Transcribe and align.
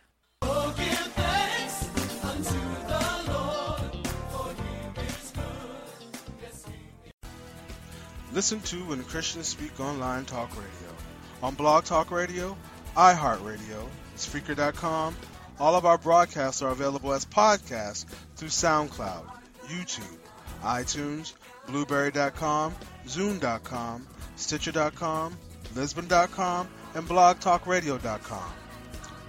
Listen 8.33 8.63
to 8.63 8.77
When 8.87 9.05
Christians 9.05 9.49
Speak 9.49 9.79
Online 9.79 10.25
Talk 10.25 10.49
Radio 10.57 10.97
on 11.43 11.55
Blog 11.55 11.85
Talk 11.85 12.11
Radio, 12.11 12.57
iHeartRadio, 12.97 13.89
Spreaker.com. 14.17 15.17
All 15.59 15.75
of 15.75 15.87
our 15.87 15.99
broadcasts 15.99 16.63
are 16.63 16.71
available 16.71 17.13
as 17.13 17.25
podcasts 17.25 18.05
through 18.37 18.49
SoundCloud, 18.49 19.25
YouTube, 19.69 20.19
iTunes, 20.63 21.35
Blubrry.com, 21.67 22.75
Zoom.com, 23.09 24.07
Stitcher.com, 24.37 25.37
Libsyn.com, 25.75 26.69
and 26.95 27.09
BlogTalkRadio.com. 27.09 28.53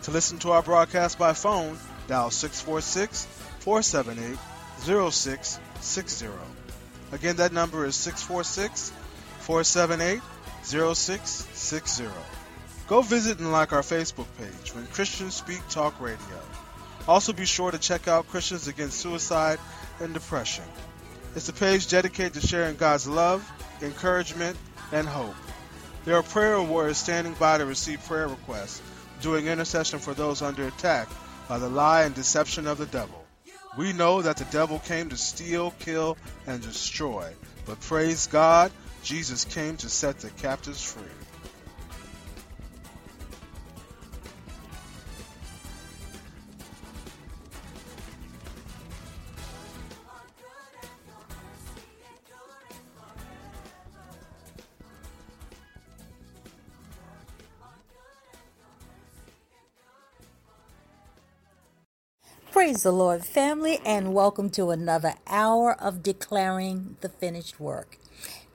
To 0.04 0.12
listen 0.12 0.40
to 0.40 0.52
our 0.52 0.62
broadcast 0.62 1.18
by 1.18 1.34
phone, 1.34 1.78
dial 2.08 2.32
646 2.32 3.26
478 3.60 4.38
0660. 4.80 6.28
Again, 7.12 7.38
that 7.38 7.54
number 7.54 7.86
is 7.86 7.96
646 7.96 8.92
478 9.40 10.22
0660. 10.64 12.06
Go 12.88 13.02
visit 13.02 13.40
and 13.40 13.52
like 13.52 13.72
our 13.72 13.82
Facebook 13.82 14.28
page 14.38 14.76
when 14.76 14.86
Christians 14.88 15.36
Speak 15.36 15.62
Talk 15.70 16.00
Radio. 16.02 16.40
Also, 17.08 17.32
be 17.34 17.46
sure 17.46 17.72
to 17.72 17.78
check 17.78 18.08
out 18.08 18.28
Christians 18.28 18.68
Against 18.68 19.00
Suicide 19.00 19.60
and 20.00 20.14
Depression. 20.14 20.66
It's 21.36 21.50
a 21.50 21.54
page 21.54 21.88
dedicated 21.88 22.34
to 22.34 22.48
sharing 22.48 22.76
God's 22.76 23.08
love, 23.08 23.50
encouragement, 23.82 24.58
and 24.92 25.08
hope. 25.08 25.36
There 26.06 26.18
are 26.18 26.24
prayer 26.24 26.62
warriors 26.62 26.98
standing 26.98 27.34
by 27.34 27.58
to 27.58 27.66
receive 27.66 28.06
prayer 28.06 28.28
requests, 28.28 28.82
doing 29.22 29.48
intercession 29.48 30.00
for 30.00 30.14
those 30.14 30.42
under 30.42 30.68
attack 30.68 31.08
by 31.48 31.60
the 31.60 31.70
lie 31.70 32.04
and 32.04 32.14
deception 32.14 32.68
of 32.68 32.78
the 32.78 32.86
devil. 32.86 33.24
We 33.78 33.94
know 33.94 34.22
that 34.22 34.38
the 34.38 34.46
devil 34.46 34.80
came 34.80 35.10
to 35.10 35.18
steal, 35.18 35.72
kill, 35.80 36.18
and 36.46 36.62
destroy, 36.62 37.32
but 37.66 37.80
praise 37.80 38.28
God, 38.28 38.72
Jesus 39.04 39.46
came 39.46 39.78
to 39.78 39.90
set 39.90 40.20
the 40.20 40.30
captives 40.30 40.84
free. 40.84 41.23
Praise 62.74 62.82
the 62.82 62.92
Lord, 62.92 63.24
family, 63.24 63.80
and 63.86 64.16
welcome 64.16 64.50
to 64.50 64.72
another 64.72 65.14
hour 65.28 65.80
of 65.80 66.02
declaring 66.02 66.98
the 67.02 67.10
finished 67.10 67.60
work. 67.60 68.00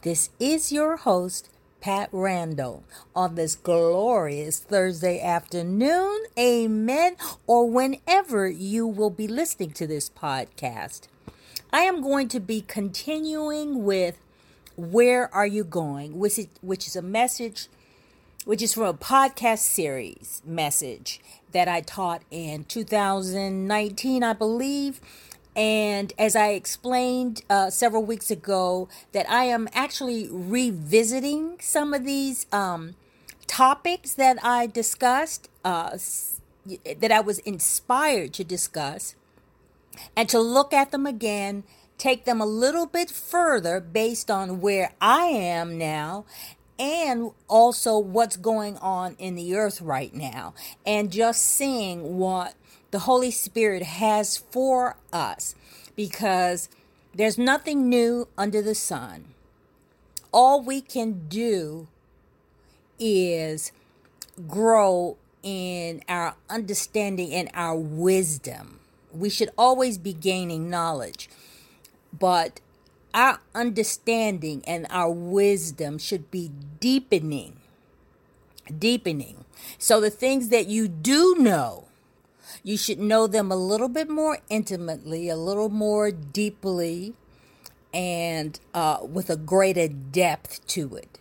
This 0.02 0.30
is 0.40 0.72
your 0.72 0.96
host, 0.96 1.48
Pat 1.80 2.08
Randall, 2.10 2.82
on 3.14 3.36
this 3.36 3.54
glorious 3.54 4.58
Thursday 4.58 5.20
afternoon. 5.20 6.24
Amen. 6.36 7.14
Or 7.46 7.70
whenever 7.70 8.48
you 8.48 8.88
will 8.88 9.10
be 9.10 9.28
listening 9.28 9.70
to 9.74 9.86
this 9.86 10.10
podcast. 10.10 11.02
I 11.72 11.82
am 11.82 12.02
going 12.02 12.26
to 12.30 12.40
be 12.40 12.60
continuing 12.60 13.84
with 13.84 14.18
Where 14.74 15.32
Are 15.32 15.46
You 15.46 15.62
Going, 15.62 16.18
which 16.18 16.40
is, 16.40 16.48
which 16.60 16.88
is 16.88 16.96
a 16.96 17.02
message 17.02 17.68
which 18.48 18.62
is 18.62 18.72
from 18.72 18.84
a 18.84 18.94
podcast 18.94 19.58
series 19.58 20.40
message 20.42 21.20
that 21.52 21.68
I 21.68 21.82
taught 21.82 22.22
in 22.30 22.64
2019, 22.64 24.22
I 24.22 24.32
believe. 24.32 25.02
And 25.54 26.14
as 26.18 26.34
I 26.34 26.52
explained 26.52 27.42
uh, 27.50 27.68
several 27.68 28.02
weeks 28.02 28.30
ago, 28.30 28.88
that 29.12 29.28
I 29.28 29.44
am 29.44 29.68
actually 29.74 30.30
revisiting 30.30 31.58
some 31.60 31.92
of 31.92 32.06
these 32.06 32.46
um, 32.50 32.94
topics 33.46 34.14
that 34.14 34.38
I 34.42 34.66
discussed, 34.66 35.50
uh, 35.62 35.98
that 37.00 37.12
I 37.12 37.20
was 37.20 37.40
inspired 37.40 38.32
to 38.32 38.44
discuss, 38.44 39.14
and 40.16 40.26
to 40.30 40.40
look 40.40 40.72
at 40.72 40.90
them 40.90 41.04
again, 41.04 41.64
take 41.98 42.24
them 42.24 42.40
a 42.40 42.46
little 42.46 42.86
bit 42.86 43.10
further 43.10 43.78
based 43.78 44.30
on 44.30 44.62
where 44.62 44.92
I 45.02 45.24
am 45.26 45.76
now 45.76 46.24
and 46.78 47.32
also 47.48 47.98
what's 47.98 48.36
going 48.36 48.76
on 48.78 49.16
in 49.18 49.34
the 49.34 49.56
earth 49.56 49.80
right 49.80 50.14
now, 50.14 50.54
and 50.86 51.10
just 51.10 51.42
seeing 51.42 52.18
what 52.18 52.54
the 52.90 53.00
Holy 53.00 53.30
Spirit 53.30 53.82
has 53.82 54.36
for 54.36 54.96
us 55.12 55.54
because 55.96 56.68
there's 57.14 57.36
nothing 57.36 57.88
new 57.88 58.28
under 58.38 58.62
the 58.62 58.74
sun. 58.74 59.24
All 60.32 60.62
we 60.62 60.80
can 60.80 61.26
do 61.28 61.88
is 62.98 63.72
grow 64.46 65.16
in 65.42 66.02
our 66.08 66.34
understanding 66.48 67.32
and 67.32 67.50
our 67.54 67.76
wisdom. 67.76 68.80
We 69.12 69.30
should 69.30 69.50
always 69.56 69.98
be 69.98 70.12
gaining 70.12 70.70
knowledge, 70.70 71.28
but 72.16 72.60
our 73.14 73.40
understanding 73.54 74.62
and 74.66 74.86
our 74.90 75.10
wisdom 75.10 75.98
should 75.98 76.30
be 76.30 76.50
deepening. 76.80 77.56
Deepening. 78.78 79.44
So 79.78 80.00
the 80.00 80.10
things 80.10 80.50
that 80.50 80.66
you 80.68 80.88
do 80.88 81.36
know, 81.38 81.86
you 82.62 82.76
should 82.76 82.98
know 82.98 83.26
them 83.26 83.50
a 83.50 83.56
little 83.56 83.88
bit 83.88 84.08
more 84.08 84.38
intimately, 84.48 85.28
a 85.28 85.36
little 85.36 85.68
more 85.68 86.10
deeply, 86.10 87.14
and 87.94 88.60
uh, 88.74 88.98
with 89.02 89.30
a 89.30 89.36
greater 89.36 89.88
depth 89.88 90.66
to 90.68 90.94
it. 90.96 91.18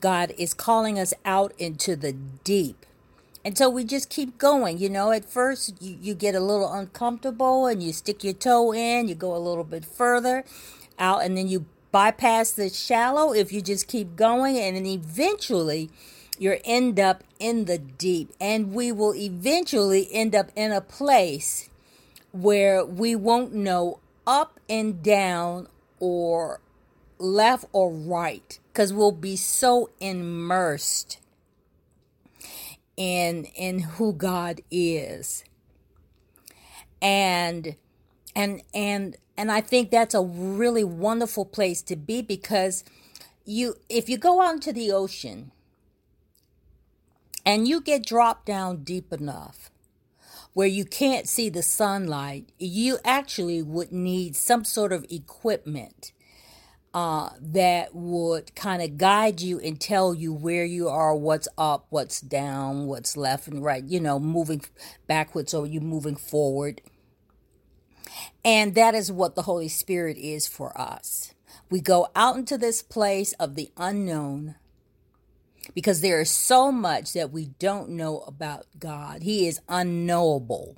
God 0.00 0.32
is 0.38 0.54
calling 0.54 0.98
us 0.98 1.12
out 1.24 1.52
into 1.58 1.96
the 1.96 2.12
deep 2.12 2.86
And 3.44 3.56
so 3.56 3.70
we 3.70 3.84
just 3.84 4.10
keep 4.10 4.38
going. 4.38 4.78
You 4.78 4.90
know, 4.90 5.12
at 5.12 5.24
first 5.24 5.80
you, 5.80 5.96
you 6.00 6.14
get 6.14 6.34
a 6.34 6.40
little 6.40 6.72
uncomfortable 6.72 7.66
and 7.66 7.82
you 7.82 7.92
stick 7.92 8.22
your 8.22 8.34
toe 8.34 8.72
in, 8.72 9.08
you 9.08 9.14
go 9.14 9.34
a 9.34 9.38
little 9.38 9.64
bit 9.64 9.84
further 9.84 10.44
out, 11.00 11.24
and 11.24 11.36
then 11.36 11.48
you 11.48 11.66
bypass 11.90 12.52
the 12.52 12.68
shallow 12.68 13.32
if 13.32 13.52
you 13.52 13.60
just 13.60 13.88
keep 13.88 14.16
going. 14.16 14.58
And 14.58 14.76
then 14.76 14.86
eventually 14.86 15.90
you 16.38 16.58
end 16.64 17.00
up 17.00 17.24
in 17.38 17.64
the 17.64 17.78
deep. 17.78 18.32
And 18.40 18.72
we 18.72 18.92
will 18.92 19.14
eventually 19.14 20.08
end 20.12 20.34
up 20.34 20.50
in 20.54 20.72
a 20.72 20.80
place 20.80 21.68
where 22.32 22.84
we 22.84 23.16
won't 23.16 23.52
know 23.52 24.00
up 24.26 24.60
and 24.68 25.02
down 25.02 25.66
or 25.98 26.60
left 27.18 27.66
or 27.72 27.92
right 27.92 28.58
because 28.72 28.92
we'll 28.92 29.12
be 29.12 29.36
so 29.36 29.90
immersed 30.00 31.18
in 32.96 33.44
in 33.56 33.80
who 33.80 34.12
God 34.12 34.60
is. 34.70 35.44
And 37.02 37.76
and 38.36 38.62
and 38.72 39.16
and 39.40 39.50
I 39.50 39.62
think 39.62 39.90
that's 39.90 40.14
a 40.14 40.20
really 40.20 40.84
wonderful 40.84 41.46
place 41.46 41.80
to 41.84 41.96
be 41.96 42.20
because 42.20 42.84
you 43.46 43.76
if 43.88 44.06
you 44.06 44.18
go 44.18 44.42
out 44.42 44.56
into 44.56 44.70
the 44.70 44.92
ocean 44.92 45.50
and 47.46 47.66
you 47.66 47.80
get 47.80 48.04
dropped 48.04 48.44
down 48.44 48.84
deep 48.84 49.14
enough 49.14 49.70
where 50.52 50.66
you 50.66 50.84
can't 50.84 51.26
see 51.26 51.48
the 51.48 51.62
sunlight, 51.62 52.50
you 52.58 52.98
actually 53.02 53.62
would 53.62 53.92
need 53.92 54.36
some 54.36 54.62
sort 54.62 54.92
of 54.92 55.06
equipment 55.08 56.12
uh, 56.92 57.30
that 57.40 57.94
would 57.94 58.54
kind 58.54 58.82
of 58.82 58.98
guide 58.98 59.40
you 59.40 59.58
and 59.60 59.80
tell 59.80 60.12
you 60.12 60.34
where 60.34 60.66
you 60.66 60.86
are, 60.86 61.16
what's 61.16 61.48
up, 61.56 61.86
what's 61.88 62.20
down, 62.20 62.86
what's 62.86 63.16
left 63.16 63.48
and 63.48 63.64
right, 63.64 63.84
you 63.84 64.00
know, 64.00 64.18
moving 64.18 64.60
backwards 65.06 65.54
or 65.54 65.66
you 65.66 65.80
moving 65.80 66.16
forward. 66.16 66.82
And 68.44 68.74
that 68.74 68.94
is 68.94 69.12
what 69.12 69.34
the 69.34 69.42
Holy 69.42 69.68
Spirit 69.68 70.16
is 70.16 70.46
for 70.46 70.78
us. 70.80 71.34
We 71.70 71.80
go 71.80 72.08
out 72.16 72.36
into 72.36 72.58
this 72.58 72.82
place 72.82 73.32
of 73.34 73.54
the 73.54 73.70
unknown 73.76 74.56
because 75.74 76.00
there 76.00 76.20
is 76.20 76.30
so 76.30 76.72
much 76.72 77.12
that 77.12 77.30
we 77.30 77.46
don't 77.58 77.90
know 77.90 78.20
about 78.20 78.66
God. 78.78 79.22
He 79.22 79.46
is 79.46 79.60
unknowable. 79.68 80.76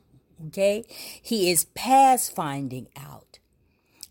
Okay? 0.48 0.84
He 0.88 1.50
is 1.50 1.66
past 1.74 2.34
finding 2.34 2.88
out. 2.96 3.38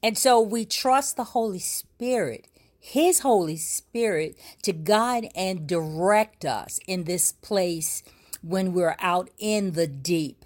And 0.01 0.17
so 0.17 0.39
we 0.39 0.65
trust 0.65 1.15
the 1.15 1.25
Holy 1.25 1.59
Spirit, 1.59 2.47
His 2.79 3.19
Holy 3.19 3.57
Spirit, 3.57 4.35
to 4.63 4.73
guide 4.73 5.29
and 5.35 5.67
direct 5.67 6.45
us 6.45 6.79
in 6.87 7.03
this 7.03 7.31
place 7.31 8.01
when 8.41 8.73
we're 8.73 8.95
out 8.99 9.29
in 9.37 9.73
the 9.73 9.87
deep. 9.87 10.40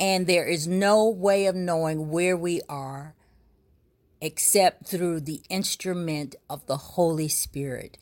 And 0.00 0.26
there 0.26 0.46
is 0.46 0.66
no 0.66 1.06
way 1.08 1.46
of 1.46 1.54
knowing 1.54 2.08
where 2.10 2.36
we 2.36 2.62
are 2.68 3.14
except 4.22 4.86
through 4.86 5.20
the 5.20 5.42
instrument 5.48 6.34
of 6.48 6.66
the 6.66 6.76
Holy 6.76 7.28
Spirit. 7.28 7.98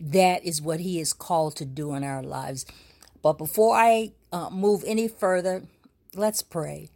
That 0.00 0.44
is 0.44 0.62
what 0.62 0.80
He 0.80 0.98
is 0.98 1.12
called 1.12 1.56
to 1.56 1.64
do 1.64 1.94
in 1.94 2.04
our 2.04 2.22
lives. 2.22 2.66
But 3.22 3.38
before 3.38 3.76
I 3.76 4.12
uh, 4.32 4.50
move 4.50 4.82
any 4.86 5.08
further, 5.08 5.64
let's 6.14 6.42
pray. 6.42 6.88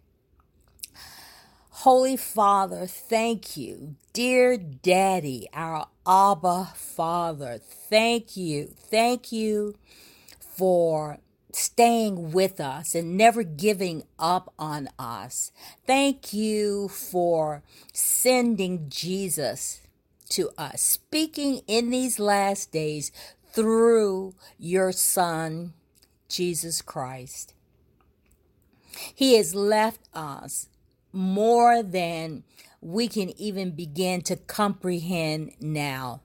Holy 1.70 2.16
Father, 2.16 2.86
thank 2.86 3.56
you. 3.56 3.96
Dear 4.12 4.56
Daddy, 4.56 5.46
our 5.52 5.88
Abba 6.06 6.72
Father, 6.74 7.58
thank 7.62 8.36
you. 8.36 8.66
Thank 8.66 9.30
you 9.30 9.76
for 10.40 11.18
staying 11.56 12.32
with 12.32 12.60
us 12.60 12.94
and 12.94 13.16
never 13.16 13.42
giving 13.42 14.02
up 14.18 14.52
on 14.58 14.88
us. 14.98 15.52
Thank 15.86 16.34
you 16.34 16.88
for 16.88 17.62
sending 17.94 18.90
Jesus 18.90 19.80
to 20.28 20.50
us, 20.58 20.82
speaking 20.82 21.62
in 21.66 21.88
these 21.88 22.18
last 22.18 22.72
days 22.72 23.10
through 23.52 24.34
your 24.58 24.92
Son, 24.92 25.72
Jesus 26.28 26.82
Christ. 26.82 27.54
He 29.14 29.34
has 29.36 29.54
left 29.54 30.00
us 30.12 30.68
more 31.10 31.82
than 31.82 32.44
we 32.82 33.08
can 33.08 33.30
even 33.40 33.70
begin 33.70 34.20
to 34.22 34.36
comprehend 34.36 35.52
now. 35.58 36.20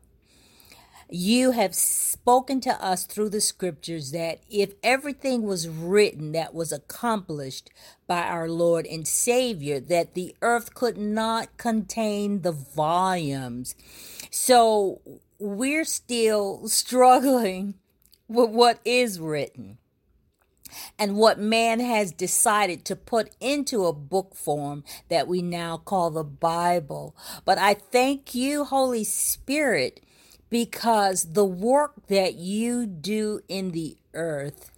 You 1.13 1.51
have 1.51 1.75
spoken 1.75 2.61
to 2.61 2.71
us 2.81 3.05
through 3.05 3.31
the 3.31 3.41
scriptures 3.41 4.11
that 4.11 4.39
if 4.49 4.75
everything 4.81 5.43
was 5.43 5.67
written 5.67 6.31
that 6.31 6.53
was 6.53 6.71
accomplished 6.71 7.69
by 8.07 8.21
our 8.21 8.47
Lord 8.47 8.85
and 8.85 9.05
Savior, 9.05 9.81
that 9.81 10.13
the 10.13 10.33
earth 10.41 10.73
could 10.73 10.97
not 10.97 11.57
contain 11.57 12.43
the 12.43 12.53
volumes. 12.53 13.75
So 14.29 15.01
we're 15.37 15.83
still 15.83 16.67
struggling 16.69 17.73
with 18.29 18.51
what 18.51 18.79
is 18.85 19.19
written 19.19 19.79
and 20.97 21.17
what 21.17 21.37
man 21.37 21.81
has 21.81 22.13
decided 22.13 22.85
to 22.85 22.95
put 22.95 23.31
into 23.41 23.85
a 23.85 23.91
book 23.91 24.33
form 24.33 24.86
that 25.09 25.27
we 25.27 25.41
now 25.41 25.75
call 25.75 26.09
the 26.09 26.24
Bible. 26.24 27.13
But 27.43 27.57
I 27.57 27.74
thank 27.74 28.33
you, 28.33 28.63
Holy 28.63 29.03
Spirit, 29.03 30.00
because 30.51 31.31
the 31.34 31.46
work 31.46 32.08
that 32.08 32.36
you 32.36 32.86
do 32.86 33.39
in 33.48 33.72
the 33.72 33.98
earth 34.13 34.70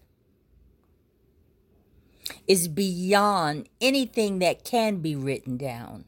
is 2.47 2.69
beyond 2.69 3.67
anything 3.81 4.39
that 4.39 4.63
can 4.63 4.97
be 4.97 5.15
written 5.15 5.57
down. 5.57 6.05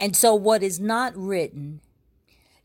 And 0.00 0.16
so, 0.16 0.34
what 0.34 0.62
is 0.62 0.80
not 0.80 1.16
written, 1.16 1.80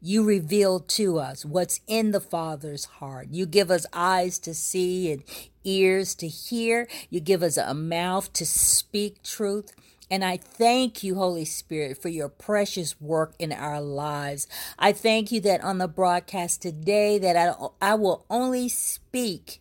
you 0.01 0.23
reveal 0.23 0.79
to 0.79 1.19
us 1.19 1.45
what's 1.45 1.81
in 1.87 2.11
the 2.11 2.21
Father's 2.21 2.85
heart. 2.85 3.27
You 3.31 3.45
give 3.45 3.69
us 3.69 3.85
eyes 3.93 4.39
to 4.39 4.53
see 4.53 5.11
and 5.11 5.23
ears 5.63 6.15
to 6.15 6.27
hear. 6.27 6.87
You 7.09 7.19
give 7.19 7.43
us 7.43 7.57
a 7.57 7.73
mouth 7.73 8.31
to 8.33 8.45
speak 8.45 9.21
truth. 9.23 9.73
And 10.13 10.23
I 10.23 10.37
thank 10.37 11.01
you, 11.01 11.15
Holy 11.15 11.43
Spirit, 11.43 11.99
for 11.99 12.07
your 12.07 12.29
precious 12.29 13.01
work 13.01 13.33
in 13.39 13.51
our 13.51 13.81
lives. 13.81 14.45
I 14.77 14.91
thank 14.91 15.31
you 15.31 15.41
that 15.41 15.63
on 15.63 15.79
the 15.79 15.87
broadcast 15.87 16.61
today 16.61 17.17
that 17.17 17.35
I, 17.35 17.55
I 17.81 17.95
will 17.95 18.23
only 18.29 18.69
speak 18.69 19.59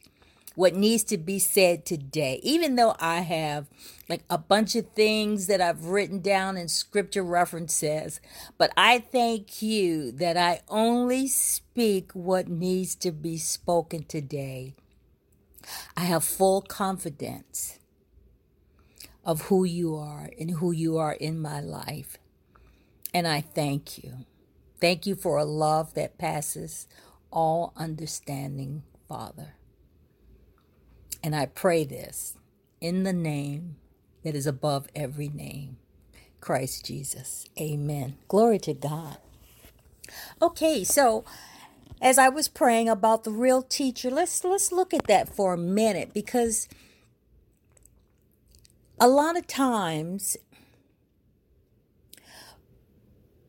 what 0.54 0.74
needs 0.74 1.04
to 1.04 1.16
be 1.16 1.38
said 1.38 1.86
today, 1.86 2.38
even 2.42 2.76
though 2.76 2.94
I 3.00 3.20
have 3.20 3.66
like 4.10 4.24
a 4.28 4.36
bunch 4.36 4.76
of 4.76 4.90
things 4.90 5.46
that 5.46 5.62
I've 5.62 5.86
written 5.86 6.20
down 6.20 6.58
in 6.58 6.68
scripture 6.68 7.24
references. 7.24 8.20
But 8.58 8.74
I 8.76 8.98
thank 8.98 9.62
you 9.62 10.12
that 10.12 10.36
I 10.36 10.60
only 10.68 11.28
speak 11.28 12.12
what 12.12 12.48
needs 12.48 12.94
to 12.96 13.10
be 13.10 13.38
spoken 13.38 14.04
today. 14.04 14.74
I 15.96 16.02
have 16.02 16.24
full 16.24 16.60
confidence 16.60 17.78
of 19.24 19.42
who 19.42 19.64
you 19.64 19.96
are 19.96 20.30
and 20.38 20.52
who 20.52 20.72
you 20.72 20.98
are 20.98 21.12
in 21.12 21.40
my 21.40 21.60
life. 21.60 22.18
And 23.14 23.26
I 23.28 23.40
thank 23.40 24.02
you. 24.02 24.24
Thank 24.80 25.06
you 25.06 25.14
for 25.14 25.38
a 25.38 25.44
love 25.44 25.94
that 25.94 26.18
passes 26.18 26.88
all 27.30 27.72
understanding, 27.76 28.82
Father. 29.08 29.54
And 31.22 31.36
I 31.36 31.46
pray 31.46 31.84
this 31.84 32.36
in 32.80 33.04
the 33.04 33.12
name 33.12 33.76
that 34.24 34.34
is 34.34 34.46
above 34.46 34.88
every 34.94 35.28
name, 35.28 35.76
Christ 36.40 36.86
Jesus. 36.86 37.46
Amen. 37.60 38.16
Glory 38.28 38.58
to 38.60 38.74
God. 38.74 39.18
Okay, 40.40 40.82
so 40.84 41.24
as 42.00 42.18
I 42.18 42.28
was 42.28 42.48
praying 42.48 42.88
about 42.88 43.24
the 43.24 43.30
real 43.30 43.62
teacher, 43.62 44.10
let's 44.10 44.42
let's 44.44 44.72
look 44.72 44.92
at 44.92 45.06
that 45.06 45.28
for 45.28 45.54
a 45.54 45.58
minute 45.58 46.12
because 46.12 46.68
a 49.02 49.08
lot 49.08 49.36
of 49.36 49.48
times 49.48 50.36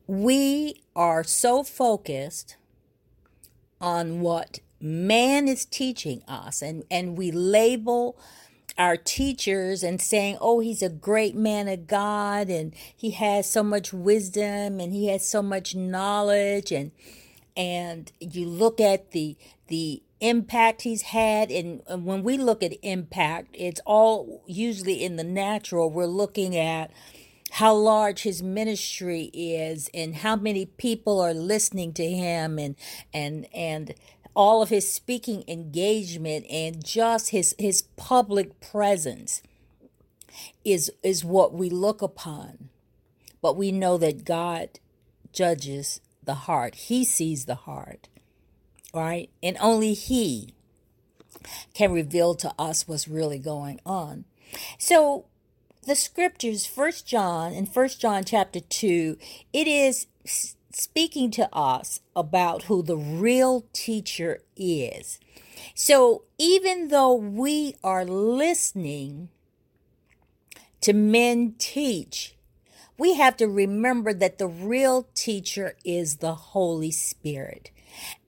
we 0.08 0.82
are 0.96 1.22
so 1.22 1.62
focused 1.62 2.56
on 3.80 4.20
what 4.20 4.58
man 4.80 5.46
is 5.46 5.64
teaching 5.64 6.24
us 6.26 6.60
and 6.60 6.82
and 6.90 7.16
we 7.16 7.30
label 7.30 8.18
our 8.76 8.96
teachers 8.96 9.84
and 9.84 10.02
saying 10.02 10.36
oh 10.40 10.58
he's 10.58 10.82
a 10.82 10.88
great 10.88 11.36
man 11.36 11.68
of 11.68 11.86
god 11.86 12.48
and 12.48 12.74
he 12.96 13.12
has 13.12 13.48
so 13.48 13.62
much 13.62 13.92
wisdom 13.92 14.80
and 14.80 14.92
he 14.92 15.06
has 15.06 15.24
so 15.24 15.40
much 15.40 15.76
knowledge 15.76 16.72
and 16.72 16.90
and 17.56 18.10
you 18.18 18.44
look 18.44 18.80
at 18.80 19.12
the 19.12 19.36
the 19.68 20.02
impact 20.24 20.82
he's 20.82 21.02
had 21.02 21.50
and, 21.50 21.82
when 21.86 22.22
we 22.22 22.38
look 22.38 22.62
at 22.62 22.72
impact 22.82 23.48
it's 23.54 23.80
all 23.84 24.42
usually 24.46 25.04
in 25.04 25.16
the 25.16 25.24
natural. 25.24 25.90
We're 25.90 26.06
looking 26.06 26.56
at 26.56 26.90
how 27.52 27.74
large 27.74 28.22
his 28.22 28.42
ministry 28.42 29.30
is 29.32 29.90
and 29.94 30.16
how 30.16 30.34
many 30.36 30.66
people 30.66 31.20
are 31.20 31.34
listening 31.34 31.92
to 31.92 32.10
him 32.10 32.58
and 32.58 32.74
and 33.12 33.46
and 33.54 33.94
all 34.34 34.62
of 34.62 34.70
his 34.70 34.90
speaking 34.92 35.44
engagement 35.46 36.46
and 36.50 36.84
just 36.84 37.30
his 37.30 37.54
his 37.58 37.82
public 37.96 38.60
presence 38.60 39.42
is 40.64 40.90
is 41.02 41.24
what 41.24 41.52
we 41.52 41.70
look 41.70 42.02
upon. 42.02 42.70
But 43.40 43.56
we 43.56 43.70
know 43.70 43.98
that 43.98 44.24
God 44.24 44.80
judges 45.32 46.00
the 46.22 46.34
heart. 46.34 46.74
He 46.74 47.04
sees 47.04 47.44
the 47.44 47.54
heart 47.54 48.08
right? 48.94 49.28
And 49.42 49.56
only 49.60 49.92
he 49.92 50.54
can 51.74 51.92
reveal 51.92 52.34
to 52.36 52.54
us 52.58 52.88
what's 52.88 53.08
really 53.08 53.38
going 53.38 53.80
on. 53.84 54.24
So 54.78 55.26
the 55.86 55.94
scriptures 55.94 56.64
first 56.64 57.06
john 57.06 57.52
in 57.52 57.66
first 57.66 58.00
john 58.00 58.24
chapter 58.24 58.58
2 58.58 59.18
it 59.52 59.66
is 59.66 60.06
speaking 60.72 61.30
to 61.30 61.54
us 61.54 62.00
about 62.16 62.64
who 62.64 62.82
the 62.82 62.96
real 62.96 63.66
teacher 63.72 64.40
is. 64.56 65.20
So 65.74 66.22
even 66.38 66.88
though 66.88 67.14
we 67.14 67.76
are 67.84 68.04
listening 68.04 69.28
to 70.80 70.92
men 70.92 71.54
teach 71.58 72.34
we 72.96 73.14
have 73.14 73.36
to 73.36 73.46
remember 73.48 74.14
that 74.14 74.38
the 74.38 74.46
real 74.46 75.08
teacher 75.14 75.76
is 75.84 76.16
the 76.16 76.34
holy 76.34 76.92
spirit 76.92 77.70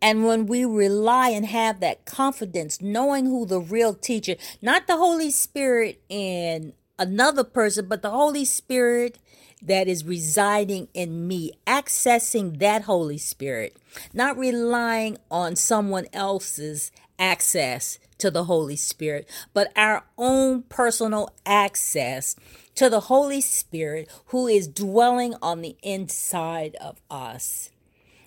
and 0.00 0.24
when 0.24 0.46
we 0.46 0.64
rely 0.64 1.30
and 1.30 1.46
have 1.46 1.80
that 1.80 2.04
confidence, 2.04 2.80
knowing 2.80 3.26
who 3.26 3.46
the 3.46 3.60
real 3.60 3.94
teacher, 3.94 4.36
not 4.62 4.86
the 4.86 4.96
Holy 4.96 5.30
Spirit 5.30 6.00
in 6.08 6.72
another 6.98 7.44
person, 7.44 7.86
but 7.88 8.02
the 8.02 8.10
Holy 8.10 8.44
Spirit 8.44 9.18
that 9.62 9.88
is 9.88 10.04
residing 10.04 10.88
in 10.94 11.26
me, 11.26 11.52
accessing 11.66 12.58
that 12.58 12.82
Holy 12.82 13.18
Spirit, 13.18 13.76
not 14.12 14.38
relying 14.38 15.16
on 15.30 15.56
someone 15.56 16.06
else's 16.12 16.92
access 17.18 17.98
to 18.18 18.30
the 18.30 18.44
Holy 18.44 18.76
Spirit, 18.76 19.28
but 19.52 19.72
our 19.76 20.04
own 20.16 20.62
personal 20.62 21.30
access 21.44 22.36
to 22.74 22.88
the 22.88 23.00
Holy 23.00 23.40
Spirit 23.40 24.10
who 24.26 24.46
is 24.46 24.68
dwelling 24.68 25.34
on 25.42 25.62
the 25.62 25.76
inside 25.82 26.76
of 26.76 27.00
us. 27.10 27.70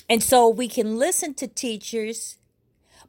And 0.09 0.23
so 0.23 0.49
we 0.49 0.67
can 0.67 0.97
listen 0.97 1.35
to 1.35 1.47
teachers, 1.47 2.37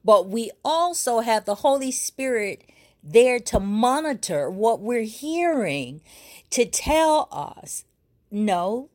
but 0.05 0.29
we 0.29 0.51
also 0.65 1.21
have 1.21 1.47
the 1.47 1.57
Holy 1.57 1.91
Spirit 1.91 2.71
there 3.03 3.39
to 3.41 3.59
monitor 3.59 4.51
what 4.51 4.81
we're 4.81 5.03
hearing, 5.03 6.03
to 6.51 6.67
tell 6.67 7.29
us, 7.33 7.85
no, 8.31 8.91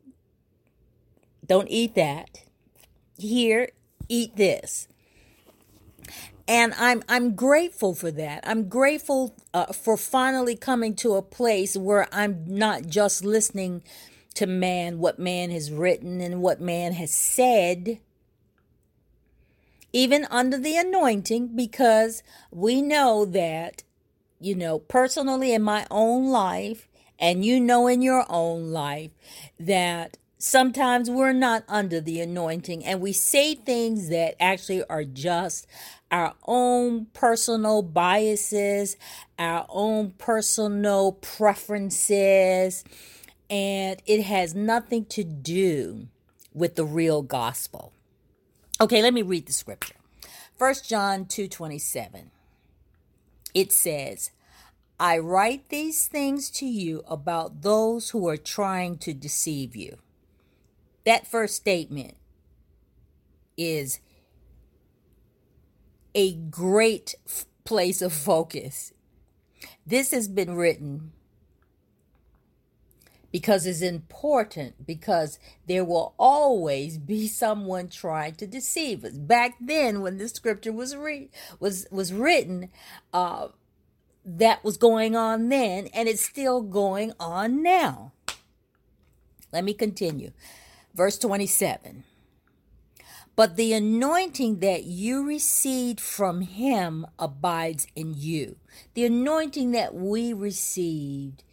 don't 1.46 1.68
eat 1.70 1.96
that. 1.96 2.44
Here, 3.18 3.70
eat 4.08 4.36
this. 4.36 4.88
And 6.48 6.74
I'm 6.78 7.02
I'm 7.10 7.34
grateful 7.34 7.96
for 7.96 8.12
that. 8.12 8.42
I'm 8.48 8.70
grateful 8.70 9.36
uh, 9.54 9.74
for 9.74 9.98
finally 9.98 10.56
coming 10.56 10.96
to 10.98 11.16
a 11.16 11.24
place 11.24 11.76
where 11.76 12.08
I'm 12.12 12.44
not 12.46 12.86
just 12.86 13.26
listening 13.26 13.82
to 14.36 14.46
man, 14.46 15.00
what 15.00 15.18
man 15.18 15.50
has 15.52 15.72
written 15.72 16.22
and 16.22 16.42
what 16.42 16.62
man 16.62 16.94
has 16.94 17.12
said, 17.12 18.00
even 19.92 20.26
under 20.30 20.58
the 20.58 20.78
anointing, 20.78 21.56
because 21.56 22.22
we 22.52 22.82
know 22.82 23.26
that, 23.26 23.84
you 24.40 24.54
know, 24.54 24.80
personally 24.80 25.54
in 25.54 25.62
my 25.62 25.88
own 25.90 26.28
life, 26.28 26.88
and 27.18 27.46
you 27.46 27.60
know 27.60 27.88
in 27.88 28.02
your 28.02 28.26
own 28.30 28.72
life, 28.72 29.12
that 29.60 30.18
sometimes 30.38 31.10
we're 31.10 31.34
not 31.34 31.64
under 31.68 32.02
the 32.02 32.20
anointing 32.20 32.86
and 32.86 33.00
we 33.02 33.14
say 33.14 33.56
things 33.56 34.10
that 34.10 34.36
actually 34.40 34.84
are 34.90 35.04
just 35.04 35.66
our 36.12 36.36
own 36.46 37.06
personal 37.14 37.82
biases, 37.82 38.96
our 39.40 39.66
own 39.70 40.12
personal 40.18 41.14
preferences 41.14 42.84
and 43.50 44.02
it 44.06 44.24
has 44.24 44.56
nothing 44.56 45.06
to 45.06 45.24
do 45.24 46.08
with 46.54 46.76
the 46.76 46.86
real 46.86 47.22
gospel. 47.22 47.94
Okay, 48.80 49.02
let 49.02 49.14
me 49.14 49.22
read 49.22 49.46
the 49.46 49.54
scripture. 49.54 49.96
1 50.58 50.84
John 50.86 51.26
2:27. 51.26 52.32
It 53.54 53.72
says, 53.72 54.32
"I 55.00 55.18
write 55.18 55.70
these 55.70 56.08
things 56.08 56.50
to 56.52 56.66
you 56.66 57.04
about 57.08 57.62
those 57.62 58.10
who 58.10 58.28
are 58.28 58.38
trying 58.38 58.98
to 59.00 59.14
deceive 59.14 59.76
you." 59.76 59.98
That 61.04 61.28
first 61.28 61.56
statement 61.56 62.18
is 63.58 64.00
a 66.14 66.34
great 66.34 67.16
place 67.66 68.02
of 68.02 68.14
focus. 68.14 68.94
This 69.86 70.12
has 70.12 70.28
been 70.28 70.56
written 70.56 71.14
because 73.36 73.66
it's 73.66 73.82
important 73.82 74.88
because 74.88 75.40
there 75.68 75.84
will 75.84 76.16
always 76.18 76.98
be 77.14 77.28
someone 77.28 77.90
trying 77.90 78.34
to 78.34 78.48
deceive 78.48 79.04
us. 79.04 79.12
Back 79.12 79.56
then 79.60 80.00
when 80.00 80.18
the 80.18 80.30
scripture 80.30 80.72
was 80.72 80.96
re- 80.96 81.30
was 81.60 81.86
was 81.92 82.14
written 82.14 82.70
uh 83.12 83.50
that 84.24 84.64
was 84.64 84.78
going 84.78 85.18
on 85.18 85.50
then 85.50 85.88
and 85.88 86.08
it's 86.08 86.22
still 86.22 86.62
going 86.62 87.12
on 87.20 87.62
now. 87.62 88.14
Let 89.52 89.66
me 89.66 89.74
continue. 89.74 90.32
Verse 90.94 91.18
27 91.18 92.06
but 93.36 93.58
the 93.58 93.74
anointing 93.74 94.60
that 94.60 94.86
you 94.86 95.28
received 95.28 96.00
from 96.00 96.40
him 96.40 97.06
abides 97.20 97.86
in 97.94 98.14
you. 98.16 98.56
The 98.94 99.04
anointing 99.04 99.72
that 99.72 99.94
we 99.94 100.32
received 100.32 101.44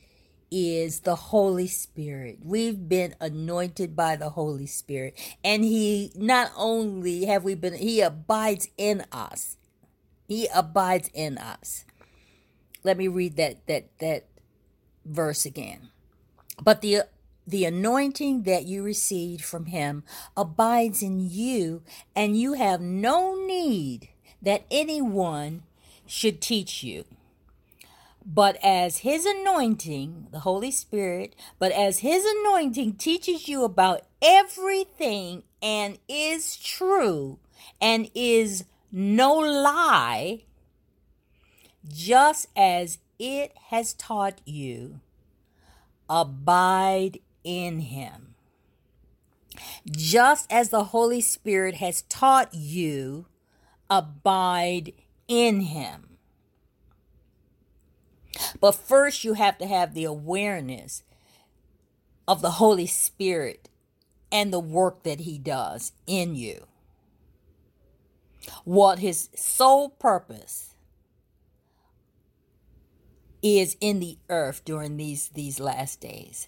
is 0.52 1.00
the 1.00 1.16
Holy 1.16 1.66
Spirit. 1.66 2.38
We've 2.44 2.88
been 2.88 3.14
anointed 3.20 3.96
by 3.96 4.16
the 4.16 4.30
Holy 4.30 4.66
Spirit. 4.66 5.18
And 5.42 5.64
He 5.64 6.12
not 6.14 6.52
only 6.56 7.24
have 7.24 7.42
we 7.42 7.54
been, 7.54 7.74
He 7.74 8.00
abides 8.02 8.68
in 8.76 9.04
us. 9.10 9.56
He 10.28 10.48
abides 10.54 11.10
in 11.14 11.38
us. 11.38 11.84
Let 12.84 12.96
me 12.96 13.08
read 13.08 13.36
that 13.36 13.66
that 13.66 13.98
that 13.98 14.26
verse 15.04 15.46
again. 15.46 15.88
But 16.62 16.82
the 16.82 17.02
the 17.46 17.64
anointing 17.64 18.42
that 18.42 18.66
you 18.66 18.82
received 18.82 19.44
from 19.44 19.66
him 19.66 20.04
abides 20.36 21.02
in 21.02 21.28
you, 21.28 21.82
and 22.14 22.36
you 22.36 22.52
have 22.52 22.80
no 22.80 23.34
need 23.34 24.10
that 24.40 24.64
anyone 24.70 25.62
should 26.06 26.40
teach 26.40 26.84
you. 26.84 27.04
But 28.24 28.56
as 28.62 28.98
his 28.98 29.26
anointing, 29.26 30.28
the 30.30 30.40
Holy 30.40 30.70
Spirit, 30.70 31.34
but 31.58 31.72
as 31.72 32.00
his 32.00 32.24
anointing 32.24 32.94
teaches 32.94 33.48
you 33.48 33.64
about 33.64 34.02
everything 34.20 35.42
and 35.60 35.98
is 36.08 36.56
true 36.56 37.38
and 37.80 38.10
is 38.14 38.64
no 38.92 39.34
lie, 39.34 40.44
just 41.88 42.46
as 42.56 42.98
it 43.18 43.52
has 43.70 43.92
taught 43.94 44.40
you, 44.44 45.00
abide 46.08 47.18
in 47.42 47.80
him. 47.80 48.34
Just 49.90 50.50
as 50.50 50.68
the 50.70 50.84
Holy 50.84 51.20
Spirit 51.20 51.76
has 51.76 52.02
taught 52.02 52.54
you, 52.54 53.26
abide 53.90 54.92
in 55.28 55.60
him. 55.60 56.11
But 58.60 58.72
first, 58.72 59.24
you 59.24 59.34
have 59.34 59.58
to 59.58 59.66
have 59.66 59.94
the 59.94 60.04
awareness 60.04 61.02
of 62.28 62.42
the 62.42 62.52
Holy 62.52 62.86
Spirit 62.86 63.68
and 64.30 64.52
the 64.52 64.60
work 64.60 65.02
that 65.02 65.20
He 65.20 65.38
does 65.38 65.92
in 66.06 66.34
you. 66.34 66.66
What 68.64 69.00
His 69.00 69.28
sole 69.34 69.90
purpose 69.90 70.74
is 73.42 73.76
in 73.80 73.98
the 73.98 74.18
earth 74.28 74.64
during 74.64 74.96
these, 74.96 75.28
these 75.28 75.58
last 75.58 76.00
days. 76.00 76.46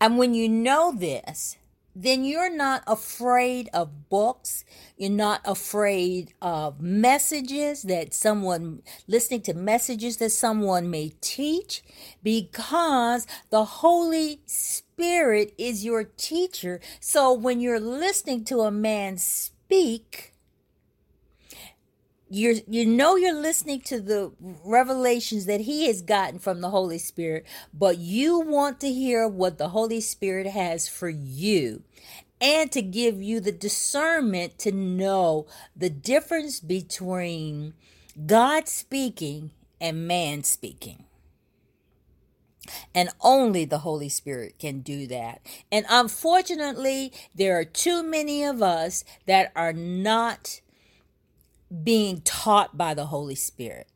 And 0.00 0.16
when 0.16 0.32
you 0.34 0.48
know 0.48 0.94
this, 0.96 1.57
then 2.00 2.24
you're 2.24 2.54
not 2.54 2.84
afraid 2.86 3.68
of 3.74 4.08
books. 4.08 4.64
You're 4.96 5.10
not 5.10 5.40
afraid 5.44 6.32
of 6.40 6.80
messages 6.80 7.82
that 7.82 8.14
someone, 8.14 8.82
listening 9.08 9.42
to 9.42 9.54
messages 9.54 10.18
that 10.18 10.30
someone 10.30 10.90
may 10.90 11.12
teach, 11.20 11.82
because 12.22 13.26
the 13.50 13.64
Holy 13.64 14.42
Spirit 14.46 15.52
is 15.58 15.84
your 15.84 16.04
teacher. 16.04 16.80
So 17.00 17.32
when 17.32 17.60
you're 17.60 17.80
listening 17.80 18.44
to 18.44 18.60
a 18.60 18.70
man 18.70 19.18
speak, 19.18 20.34
you're 22.30 22.56
you 22.68 22.86
know 22.86 23.16
you're 23.16 23.40
listening 23.40 23.80
to 23.82 24.00
the 24.00 24.32
revelations 24.64 25.46
that 25.46 25.62
he 25.62 25.86
has 25.88 26.02
gotten 26.02 26.38
from 26.38 26.60
the 26.62 26.70
Holy 26.70 26.98
Spirit, 26.98 27.46
but 27.74 27.98
you 27.98 28.40
want 28.40 28.80
to 28.80 28.92
hear 28.92 29.28
what 29.28 29.58
the 29.58 29.70
Holy 29.70 30.00
Spirit 30.00 30.46
has 30.48 30.88
for 30.88 31.08
you. 31.10 31.82
and 32.40 32.72
to 32.72 32.82
give 32.82 33.22
you 33.22 33.40
the 33.40 33.52
discernment 33.52 34.58
to 34.60 34.72
know 34.72 35.46
the 35.76 35.90
difference 35.90 36.60
between 36.60 37.74
God 38.26 38.68
speaking 38.68 39.52
and 39.80 40.08
man 40.08 40.44
speaking. 40.44 41.04
And 42.94 43.10
only 43.22 43.64
the 43.64 43.78
Holy 43.80 44.08
Spirit 44.10 44.56
can 44.58 44.80
do 44.80 45.06
that. 45.08 45.42
And 45.72 45.86
unfortunately, 45.90 47.12
there 47.34 47.58
are 47.58 47.64
too 47.64 48.02
many 48.02 48.44
of 48.44 48.62
us 48.62 49.04
that 49.26 49.52
are 49.56 49.72
not 49.72 50.60
being 51.82 52.20
taught 52.22 52.76
by 52.76 52.94
the 52.94 53.06
Holy 53.06 53.34
Spirit. 53.34 53.88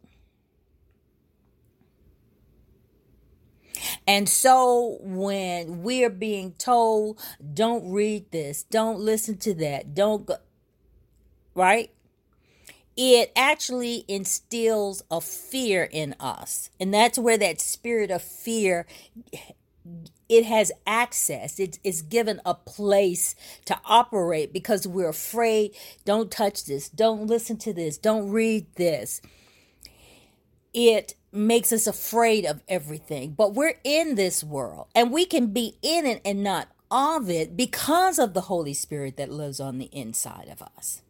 And 4.06 4.28
so 4.28 4.98
when 5.00 5.82
we're 5.82 6.10
being 6.10 6.52
told, 6.52 7.20
don't 7.54 7.90
read 7.90 8.30
this, 8.30 8.64
don't 8.64 8.98
listen 8.98 9.38
to 9.38 9.54
that, 9.54 9.94
don't 9.94 10.26
go, 10.26 10.36
right? 11.54 11.90
It 12.96 13.32
actually 13.34 14.04
instills 14.08 15.02
a 15.10 15.20
fear 15.20 15.88
in 15.90 16.14
us. 16.20 16.70
And 16.78 16.92
that's 16.92 17.18
where 17.18 17.38
that 17.38 17.60
spirit 17.60 18.10
of 18.10 18.22
fear 18.22 18.86
it 20.28 20.44
has 20.44 20.72
access. 20.86 21.58
It 21.58 21.78
is 21.84 22.02
given 22.02 22.40
a 22.44 22.54
place 22.54 23.34
to 23.66 23.78
operate 23.84 24.52
because 24.52 24.86
we're 24.86 25.08
afraid. 25.08 25.74
Don't 26.04 26.30
touch 26.30 26.64
this. 26.64 26.88
Don't 26.88 27.26
listen 27.26 27.56
to 27.58 27.72
this. 27.72 27.98
Don't 27.98 28.30
read 28.30 28.66
this. 28.76 29.20
It 30.72 31.14
makes 31.32 31.72
us 31.72 31.86
afraid 31.86 32.46
of 32.46 32.62
everything. 32.68 33.32
But 33.32 33.54
we're 33.54 33.78
in 33.84 34.14
this 34.14 34.44
world 34.44 34.88
and 34.94 35.10
we 35.12 35.26
can 35.26 35.48
be 35.48 35.76
in 35.82 36.06
it 36.06 36.20
and 36.24 36.42
not 36.42 36.68
of 36.90 37.30
it 37.30 37.56
because 37.56 38.18
of 38.18 38.34
the 38.34 38.42
Holy 38.42 38.74
Spirit 38.74 39.16
that 39.16 39.30
lives 39.30 39.60
on 39.60 39.78
the 39.78 39.86
inside 39.86 40.48
of 40.48 40.62
us. 40.62 41.02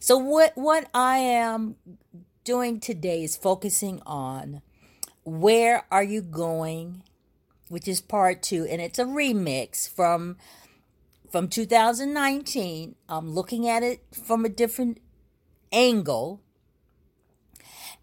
So 0.00 0.16
what 0.16 0.52
what 0.56 0.88
I 0.94 1.18
am 1.18 1.76
doing 2.44 2.80
today 2.80 3.22
is 3.22 3.36
focusing 3.36 4.00
on 4.06 4.62
where 5.24 5.84
are 5.90 6.02
you 6.02 6.22
going, 6.22 7.02
which 7.72 7.88
is 7.88 8.02
part 8.02 8.42
2 8.42 8.66
and 8.66 8.82
it's 8.82 8.98
a 8.98 9.04
remix 9.04 9.88
from 9.88 10.36
from 11.30 11.48
2019. 11.48 12.94
I'm 13.08 13.30
looking 13.30 13.66
at 13.66 13.82
it 13.82 14.02
from 14.12 14.44
a 14.44 14.50
different 14.50 14.98
angle 15.72 16.42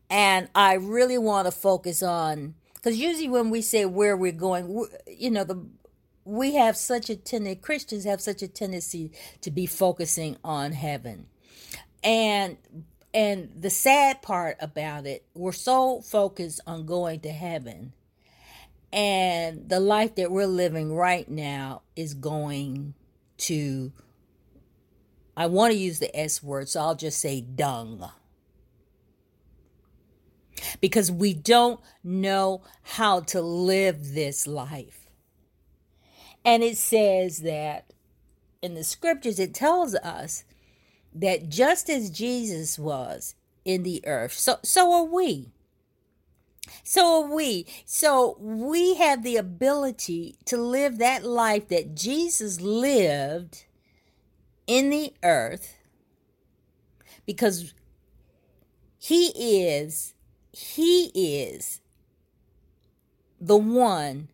and 0.09 0.49
I 0.55 0.73
really 0.73 1.19
want 1.19 1.45
to 1.45 1.51
focus 1.51 2.01
on 2.01 2.55
because 2.73 2.97
usually 2.97 3.29
when 3.29 3.51
we 3.51 3.61
say 3.61 3.85
where 3.85 4.17
we're 4.17 4.31
going, 4.31 4.87
you 5.05 5.29
know, 5.29 5.43
the 5.43 5.63
we 6.25 6.55
have 6.55 6.75
such 6.75 7.11
a 7.11 7.15
tendency 7.15 7.59
Christians 7.61 8.05
have 8.05 8.21
such 8.21 8.41
a 8.41 8.47
tendency 8.47 9.11
to 9.41 9.51
be 9.51 9.67
focusing 9.67 10.37
on 10.43 10.71
heaven, 10.71 11.27
and 12.03 12.57
and 13.13 13.51
the 13.55 13.69
sad 13.69 14.23
part 14.23 14.57
about 14.59 15.05
it, 15.05 15.25
we're 15.35 15.51
so 15.51 16.01
focused 16.01 16.59
on 16.65 16.87
going 16.87 17.19
to 17.19 17.29
heaven, 17.29 17.93
and 18.91 19.69
the 19.69 19.79
life 19.79 20.15
that 20.15 20.31
we're 20.31 20.47
living 20.47 20.93
right 20.93 21.29
now 21.29 21.83
is 21.95 22.13
going 22.13 22.93
to. 23.39 23.91
I 25.37 25.45
want 25.45 25.71
to 25.71 25.79
use 25.79 25.99
the 25.99 26.15
S 26.17 26.43
word, 26.43 26.67
so 26.67 26.81
I'll 26.81 26.95
just 26.95 27.19
say 27.19 27.39
dung 27.39 28.03
because 30.81 31.11
we 31.11 31.33
don't 31.33 31.79
know 32.03 32.61
how 32.83 33.21
to 33.21 33.41
live 33.41 34.13
this 34.13 34.47
life. 34.47 35.09
And 36.45 36.63
it 36.63 36.77
says 36.77 37.39
that 37.39 37.93
in 38.61 38.73
the 38.73 38.83
scriptures, 38.83 39.39
it 39.39 39.53
tells 39.53 39.95
us 39.95 40.43
that 41.13 41.49
just 41.49 41.89
as 41.89 42.09
Jesus 42.09 42.77
was 42.77 43.35
in 43.65 43.83
the 43.83 44.01
earth, 44.05 44.33
so, 44.33 44.57
so 44.63 44.91
are 44.93 45.03
we. 45.03 45.51
So 46.83 47.23
are 47.23 47.33
we. 47.33 47.65
So 47.85 48.37
we 48.39 48.95
have 48.95 49.23
the 49.23 49.37
ability 49.37 50.37
to 50.45 50.57
live 50.57 50.97
that 50.97 51.23
life 51.23 51.67
that 51.69 51.95
Jesus 51.95 52.61
lived 52.61 53.65
in 54.67 54.89
the 54.89 55.13
earth 55.23 55.75
because 57.25 57.73
he 58.97 59.27
is 59.65 60.13
he 60.51 61.11
is 61.13 61.81
the 63.39 63.57
one 63.57 64.29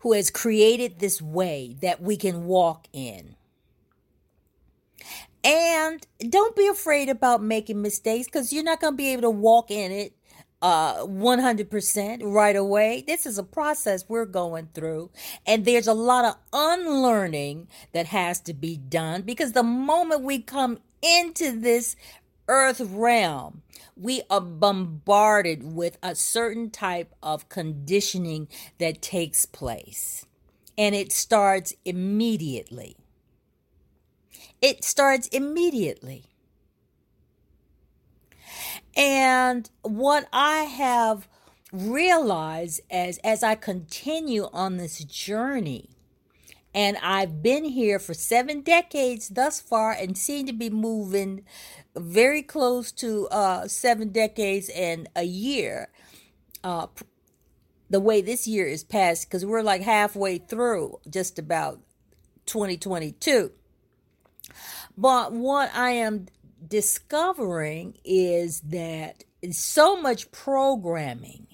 who 0.00 0.12
has 0.12 0.30
created 0.30 0.98
this 0.98 1.20
way 1.20 1.76
that 1.80 2.00
we 2.00 2.16
can 2.16 2.44
walk 2.44 2.86
in. 2.92 3.34
And 5.42 6.06
don't 6.28 6.56
be 6.56 6.66
afraid 6.68 7.08
about 7.08 7.42
making 7.42 7.82
mistakes 7.82 8.26
because 8.26 8.52
you're 8.52 8.64
not 8.64 8.80
going 8.80 8.94
to 8.94 8.96
be 8.96 9.12
able 9.12 9.22
to 9.22 9.30
walk 9.30 9.70
in 9.70 9.92
it 9.92 10.13
uh 10.64 11.04
100% 11.04 12.22
right 12.24 12.56
away. 12.56 13.04
This 13.06 13.26
is 13.26 13.36
a 13.36 13.42
process 13.42 14.06
we're 14.08 14.24
going 14.24 14.70
through 14.72 15.10
and 15.46 15.66
there's 15.66 15.86
a 15.86 15.92
lot 15.92 16.24
of 16.24 16.36
unlearning 16.54 17.68
that 17.92 18.06
has 18.06 18.40
to 18.40 18.54
be 18.54 18.78
done 18.78 19.22
because 19.22 19.52
the 19.52 19.62
moment 19.62 20.22
we 20.22 20.40
come 20.40 20.78
into 21.02 21.60
this 21.60 21.96
earth 22.48 22.80
realm, 22.80 23.60
we 23.94 24.22
are 24.30 24.40
bombarded 24.40 25.74
with 25.74 25.98
a 26.02 26.14
certain 26.14 26.70
type 26.70 27.14
of 27.22 27.50
conditioning 27.50 28.48
that 28.78 29.02
takes 29.02 29.44
place. 29.44 30.24
And 30.78 30.94
it 30.94 31.12
starts 31.12 31.74
immediately. 31.84 32.96
It 34.62 34.82
starts 34.82 35.28
immediately. 35.28 36.24
And 38.96 39.68
what 39.82 40.28
I 40.32 40.64
have 40.64 41.28
realized 41.72 42.80
as 42.90 43.18
as 43.18 43.42
I 43.42 43.56
continue 43.56 44.48
on 44.52 44.76
this 44.76 45.00
journey 45.00 45.90
and 46.72 46.96
I've 47.02 47.42
been 47.42 47.64
here 47.64 47.98
for 47.98 48.14
7 48.14 48.62
decades 48.62 49.28
thus 49.28 49.60
far 49.60 49.92
and 49.92 50.18
seem 50.18 50.46
to 50.46 50.52
be 50.52 50.70
moving 50.70 51.44
very 51.96 52.42
close 52.42 52.90
to 52.92 53.28
uh, 53.28 53.68
seven 53.68 54.08
decades 54.08 54.68
and 54.70 55.08
a 55.14 55.22
year. 55.22 55.88
Uh, 56.62 56.88
the 57.90 58.00
way 58.00 58.20
this 58.20 58.48
year 58.48 58.66
is 58.66 58.82
passed, 58.82 59.28
because 59.28 59.44
we're 59.44 59.62
like 59.62 59.82
halfway 59.82 60.38
through 60.38 60.98
just 61.08 61.38
about 61.38 61.80
2022. 62.46 63.52
But 64.96 65.32
what 65.32 65.70
I 65.74 65.90
am 65.90 66.26
discovering 66.68 67.94
is 68.04 68.60
that 68.60 69.24
so 69.50 70.00
much 70.00 70.30
programming 70.30 71.46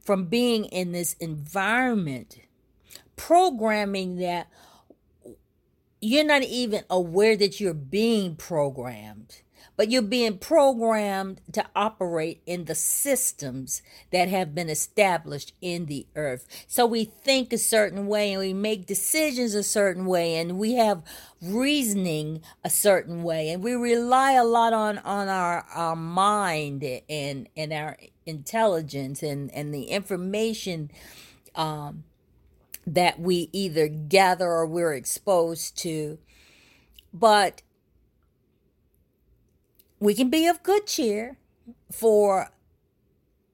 from 0.00 0.26
being 0.26 0.64
in 0.66 0.92
this 0.92 1.14
environment, 1.14 2.38
programming 3.16 4.16
that 4.16 4.48
you're 6.00 6.24
not 6.24 6.42
even 6.42 6.84
aware 6.90 7.36
that 7.36 7.60
you're 7.60 7.74
being 7.74 8.36
programmed 8.36 9.42
but 9.76 9.90
you're 9.90 10.02
being 10.02 10.38
programmed 10.38 11.40
to 11.52 11.64
operate 11.76 12.40
in 12.46 12.64
the 12.64 12.74
systems 12.74 13.82
that 14.10 14.28
have 14.28 14.54
been 14.54 14.70
established 14.70 15.52
in 15.60 15.86
the 15.86 16.06
earth. 16.16 16.46
So 16.66 16.86
we 16.86 17.04
think 17.04 17.52
a 17.52 17.58
certain 17.58 18.06
way 18.06 18.32
and 18.32 18.40
we 18.40 18.54
make 18.54 18.86
decisions 18.86 19.54
a 19.54 19.62
certain 19.62 20.06
way 20.06 20.36
and 20.36 20.58
we 20.58 20.74
have 20.74 21.02
reasoning 21.42 22.40
a 22.64 22.70
certain 22.70 23.22
way 23.22 23.50
and 23.50 23.62
we 23.62 23.74
rely 23.74 24.32
a 24.32 24.44
lot 24.44 24.72
on 24.72 24.98
on 24.98 25.28
our 25.28 25.66
our 25.74 25.94
mind 25.94 26.82
and 27.08 27.48
and 27.56 27.72
our 27.72 27.98
intelligence 28.24 29.22
and 29.22 29.52
and 29.52 29.72
the 29.74 29.84
information 29.84 30.90
um 31.54 32.04
that 32.86 33.18
we 33.20 33.50
either 33.52 33.88
gather 33.88 34.46
or 34.46 34.66
we're 34.66 34.94
exposed 34.94 35.76
to 35.76 36.18
but 37.12 37.62
we 40.00 40.14
can 40.14 40.30
be 40.30 40.46
of 40.46 40.62
good 40.62 40.86
cheer, 40.86 41.36
for 41.90 42.50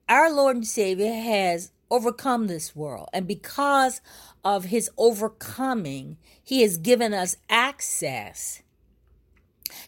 our 0.09 0.31
Lord 0.31 0.57
and 0.57 0.67
Savior 0.67 1.13
has 1.13 1.71
overcome 1.89 2.47
this 2.47 2.75
world. 2.75 3.07
And 3.13 3.27
because 3.27 4.01
of 4.43 4.65
his 4.65 4.89
overcoming, 4.97 6.17
he 6.43 6.61
has 6.61 6.77
given 6.77 7.13
us 7.13 7.37
access 7.49 8.61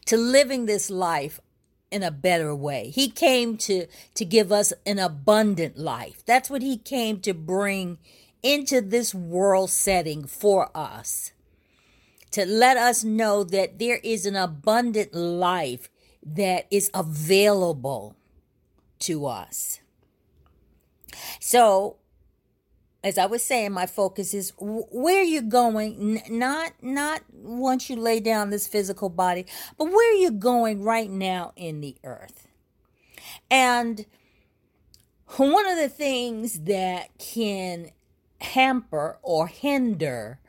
to 0.06 0.18
living 0.18 0.66
this 0.66 0.90
life 0.90 1.40
in 1.92 2.04
a 2.04 2.12
better 2.12 2.56
way. 2.56 2.92
He 2.94 3.10
came 3.10 3.58
to 3.58 3.88
to 4.16 4.26
give 4.26 4.52
us 4.52 4.74
an 4.86 5.00
abundant 5.00 5.78
life. 5.78 6.24
That's 6.26 6.50
what 6.50 6.62
he 6.62 6.78
came 6.78 7.20
to 7.22 7.34
bring 7.34 7.98
into 8.44 8.82
this 8.82 9.14
world 9.14 9.70
setting 9.72 10.26
for 10.26 10.70
us. 10.76 11.32
To 12.32 12.46
let 12.46 12.78
us 12.78 13.04
know 13.04 13.44
that 13.46 13.80
there 13.80 14.00
is 14.04 14.26
an 14.26 14.36
abundant 14.36 15.14
life 15.14 15.90
that 16.26 16.66
is 16.72 16.90
available 16.94 18.16
to 19.00 19.28
us. 19.28 19.80
So, 21.40 21.98
as 23.04 23.20
I 23.20 23.28
was 23.28 23.44
saying, 23.44 23.72
my 23.72 23.86
focus 23.86 24.34
is 24.34 24.50
wh- 24.58 24.92
where 24.92 25.22
you're 25.22 25.44
going, 25.44 26.24
not 26.28 26.74
not 26.82 27.22
once 27.32 27.90
you 27.90 27.96
lay 27.96 28.20
down 28.20 28.50
this 28.50 28.68
physical 28.68 29.10
body, 29.10 29.46
but 29.78 29.86
where 29.86 30.16
you're 30.16 30.32
going 30.32 30.82
right 30.84 31.10
now 31.10 31.54
in 31.56 31.82
the 31.82 31.96
earth. 32.04 32.48
And 33.52 34.06
one 35.38 35.68
of 35.68 35.78
the 35.78 35.90
things 35.90 36.62
that 36.62 37.10
can 37.18 37.92
hamper 38.42 39.18
or 39.22 39.48
hinder 39.48 40.40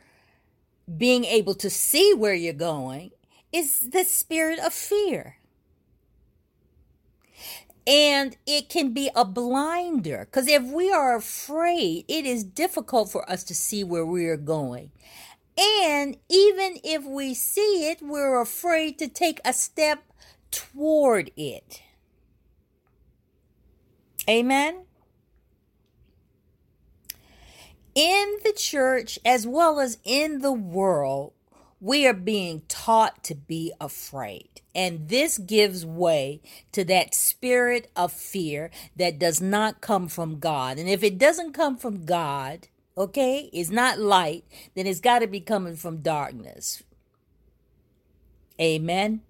being 0.96 1.24
able 1.24 1.54
to 1.54 1.70
see 1.70 2.14
where 2.14 2.34
you're 2.34 2.52
going 2.52 3.10
is 3.52 3.90
the 3.90 4.04
spirit 4.04 4.58
of 4.58 4.72
fear. 4.72 5.35
And 7.86 8.36
it 8.46 8.68
can 8.68 8.92
be 8.92 9.10
a 9.14 9.24
blinder 9.24 10.26
because 10.26 10.48
if 10.48 10.64
we 10.64 10.90
are 10.90 11.14
afraid, 11.14 12.04
it 12.08 12.26
is 12.26 12.42
difficult 12.42 13.10
for 13.10 13.28
us 13.30 13.44
to 13.44 13.54
see 13.54 13.84
where 13.84 14.04
we 14.04 14.26
are 14.26 14.36
going. 14.36 14.90
And 15.56 16.16
even 16.28 16.78
if 16.82 17.04
we 17.04 17.32
see 17.32 17.88
it, 17.88 18.02
we're 18.02 18.40
afraid 18.40 18.98
to 18.98 19.08
take 19.08 19.40
a 19.44 19.52
step 19.52 20.02
toward 20.50 21.30
it. 21.36 21.82
Amen. 24.28 24.84
In 27.94 28.36
the 28.44 28.52
church 28.52 29.18
as 29.24 29.46
well 29.46 29.80
as 29.80 29.98
in 30.04 30.40
the 30.40 30.52
world, 30.52 31.32
we 31.86 32.04
are 32.04 32.12
being 32.12 32.62
taught 32.66 33.22
to 33.22 33.32
be 33.32 33.72
afraid. 33.80 34.60
And 34.74 35.08
this 35.08 35.38
gives 35.38 35.86
way 35.86 36.40
to 36.72 36.82
that 36.86 37.14
spirit 37.14 37.92
of 37.94 38.10
fear 38.12 38.72
that 38.96 39.20
does 39.20 39.40
not 39.40 39.80
come 39.80 40.08
from 40.08 40.40
God. 40.40 40.80
And 40.80 40.88
if 40.88 41.04
it 41.04 41.16
doesn't 41.16 41.52
come 41.52 41.76
from 41.76 42.04
God, 42.04 42.66
okay, 42.98 43.48
it's 43.52 43.70
not 43.70 44.00
light, 44.00 44.44
then 44.74 44.88
it's 44.88 44.98
got 44.98 45.20
to 45.20 45.28
be 45.28 45.38
coming 45.38 45.76
from 45.76 45.98
darkness. 45.98 46.82
Amen. 48.60 49.22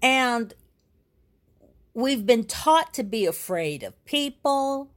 And 0.00 0.54
we've 1.92 2.24
been 2.24 2.44
taught 2.44 2.94
to 2.94 3.02
be 3.02 3.26
afraid 3.26 3.82
of 3.82 4.04
people, 4.04 4.92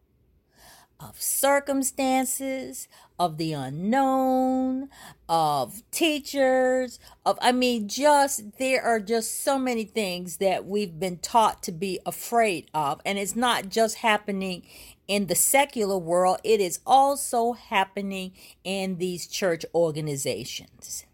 of 0.99 1.21
circumstances, 1.21 2.87
of 3.19 3.37
the 3.37 3.53
unknown, 3.53 4.89
of 5.29 5.83
teachers, 5.91 6.99
of, 7.25 7.37
I 7.41 7.51
mean, 7.51 7.87
just, 7.87 8.57
there 8.57 8.81
are 8.81 8.99
just 8.99 9.43
so 9.43 9.59
many 9.59 9.83
things 9.83 10.37
that 10.37 10.65
we've 10.65 10.99
been 10.99 11.17
taught 11.17 11.61
to 11.63 11.71
be 11.71 11.99
afraid 12.05 12.69
of. 12.73 12.99
And 13.05 13.19
it's 13.19 13.35
not 13.35 13.69
just 13.69 13.97
happening 13.97 14.63
in 15.07 15.27
the 15.27 15.35
secular 15.35 15.97
world, 15.97 16.39
it 16.43 16.59
is 16.59 16.79
also 16.85 17.53
happening 17.53 18.33
in 18.63 18.97
these 18.97 19.27
church 19.27 19.65
organizations. 19.73 21.05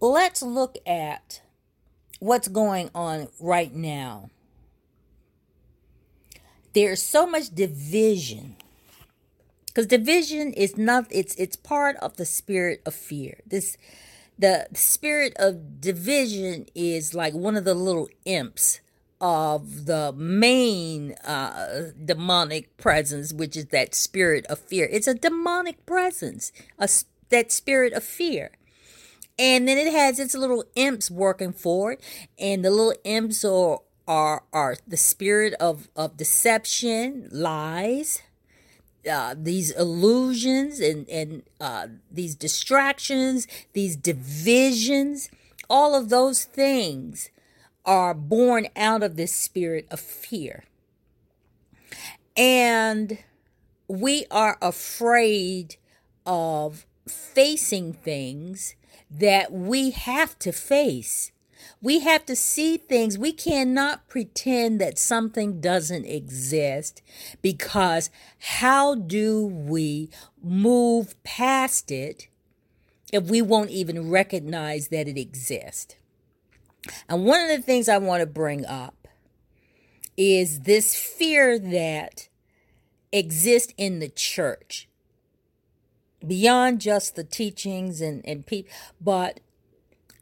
Let's 0.00 0.42
look 0.42 0.76
at 0.84 1.41
what's 2.22 2.46
going 2.46 2.88
on 2.94 3.26
right 3.40 3.74
now. 3.74 4.30
There's 6.72 7.02
so 7.02 7.26
much 7.26 7.50
division. 7.52 8.54
Because 9.66 9.88
division 9.88 10.52
is 10.52 10.76
not 10.76 11.06
it's 11.10 11.34
it's 11.34 11.56
part 11.56 11.96
of 11.96 12.16
the 12.16 12.24
spirit 12.24 12.80
of 12.86 12.94
fear. 12.94 13.40
This 13.44 13.76
the 14.38 14.68
spirit 14.72 15.32
of 15.36 15.80
division 15.80 16.66
is 16.76 17.12
like 17.12 17.34
one 17.34 17.56
of 17.56 17.64
the 17.64 17.74
little 17.74 18.08
imps 18.24 18.80
of 19.20 19.86
the 19.86 20.12
main 20.12 21.12
uh, 21.24 21.90
demonic 22.04 22.76
presence, 22.76 23.32
which 23.32 23.56
is 23.56 23.66
that 23.66 23.96
spirit 23.96 24.46
of 24.46 24.60
fear. 24.60 24.88
It's 24.90 25.08
a 25.08 25.14
demonic 25.14 25.84
presence, 25.86 26.52
a, 26.78 26.88
that 27.30 27.50
spirit 27.50 27.92
of 27.92 28.04
fear 28.04 28.52
and 29.38 29.66
then 29.66 29.78
it 29.78 29.92
has 29.92 30.18
its 30.18 30.34
little 30.34 30.64
imps 30.74 31.10
working 31.10 31.52
for 31.52 31.92
it. 31.92 32.00
And 32.38 32.64
the 32.64 32.70
little 32.70 32.94
imps 33.04 33.44
are 33.44 33.80
are 34.08 34.42
are 34.52 34.76
the 34.86 34.96
spirit 34.96 35.54
of 35.54 35.88
of 35.94 36.16
deception 36.16 37.28
lies 37.30 38.20
uh, 39.10 39.34
these 39.36 39.70
illusions 39.72 40.80
and 40.80 41.08
and 41.08 41.42
uh, 41.60 41.88
these 42.10 42.34
distractions 42.34 43.46
these 43.72 43.96
divisions. 43.96 45.28
All 45.68 45.94
of 45.94 46.08
those 46.08 46.44
things 46.44 47.30
are 47.84 48.14
born 48.14 48.68
out 48.76 49.02
of 49.02 49.16
this 49.16 49.34
spirit 49.34 49.86
of 49.90 50.00
fear. 50.00 50.64
And 52.36 53.18
we 53.88 54.26
are 54.30 54.58
afraid 54.62 55.76
of 56.24 56.86
facing 57.08 57.92
things 57.92 58.74
that 59.18 59.52
we 59.52 59.90
have 59.90 60.38
to 60.40 60.52
face. 60.52 61.32
We 61.80 62.00
have 62.00 62.24
to 62.26 62.36
see 62.36 62.76
things. 62.76 63.18
We 63.18 63.32
cannot 63.32 64.08
pretend 64.08 64.80
that 64.80 64.98
something 64.98 65.60
doesn't 65.60 66.06
exist 66.06 67.02
because 67.40 68.10
how 68.38 68.94
do 68.94 69.46
we 69.46 70.10
move 70.42 71.20
past 71.24 71.90
it 71.90 72.28
if 73.12 73.24
we 73.24 73.42
won't 73.42 73.70
even 73.70 74.10
recognize 74.10 74.88
that 74.88 75.08
it 75.08 75.18
exists? 75.18 75.96
And 77.08 77.24
one 77.24 77.40
of 77.40 77.48
the 77.48 77.62
things 77.62 77.88
I 77.88 77.98
want 77.98 78.20
to 78.22 78.26
bring 78.26 78.64
up 78.66 79.08
is 80.16 80.60
this 80.60 80.94
fear 80.94 81.58
that 81.58 82.28
exists 83.12 83.72
in 83.76 83.98
the 83.98 84.08
church 84.08 84.88
beyond 86.26 86.80
just 86.80 87.16
the 87.16 87.24
teachings 87.24 88.00
and, 88.00 88.24
and 88.26 88.46
people, 88.46 88.72
but 89.00 89.40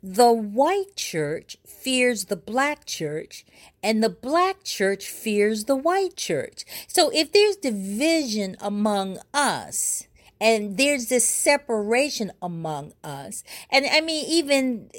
the 0.03 0.33
white 0.33 0.97
church 0.97 1.59
fears 1.67 2.27
the 2.27 2.37
black 2.37 2.87
church, 2.87 3.45
and 3.83 4.03
the 4.03 4.09
black 4.09 4.65
church 4.65 5.09
fears 5.09 5.65
the 5.65 5.77
white 5.77 6.17
church. 6.17 6.65
So 6.89 7.11
if 7.13 7.33
there's 7.33 7.57
division 7.57 8.57
among 8.61 9.19
us, 9.35 10.07
and 10.41 10.79
there's 10.79 11.07
this 11.07 11.29
separation 11.29 12.33
among 12.41 12.95
us, 13.05 13.45
and 13.71 13.85
I 13.91 14.01
mean, 14.01 14.25
even 14.27 14.91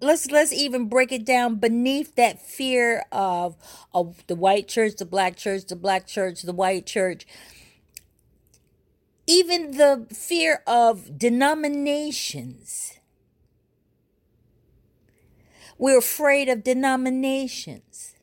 let's 0.00 0.30
let's 0.30 0.52
even 0.52 0.88
break 0.88 1.12
it 1.12 1.24
down 1.24 1.56
beneath 1.56 2.16
that 2.16 2.44
fear 2.44 3.04
of 3.12 3.56
of 3.92 4.26
the 4.26 4.34
white 4.34 4.66
church, 4.66 4.96
the 4.96 5.04
black 5.04 5.36
church, 5.36 5.66
the 5.66 5.76
black 5.76 6.08
church, 6.08 6.42
the 6.42 6.52
white 6.52 6.86
church 6.86 7.24
even 9.26 9.72
the 9.72 10.06
fear 10.12 10.62
of 10.66 11.18
denominations. 11.18 12.98
We're 15.78 15.98
afraid 15.98 16.48
of 16.48 16.62
denominations 16.62 18.14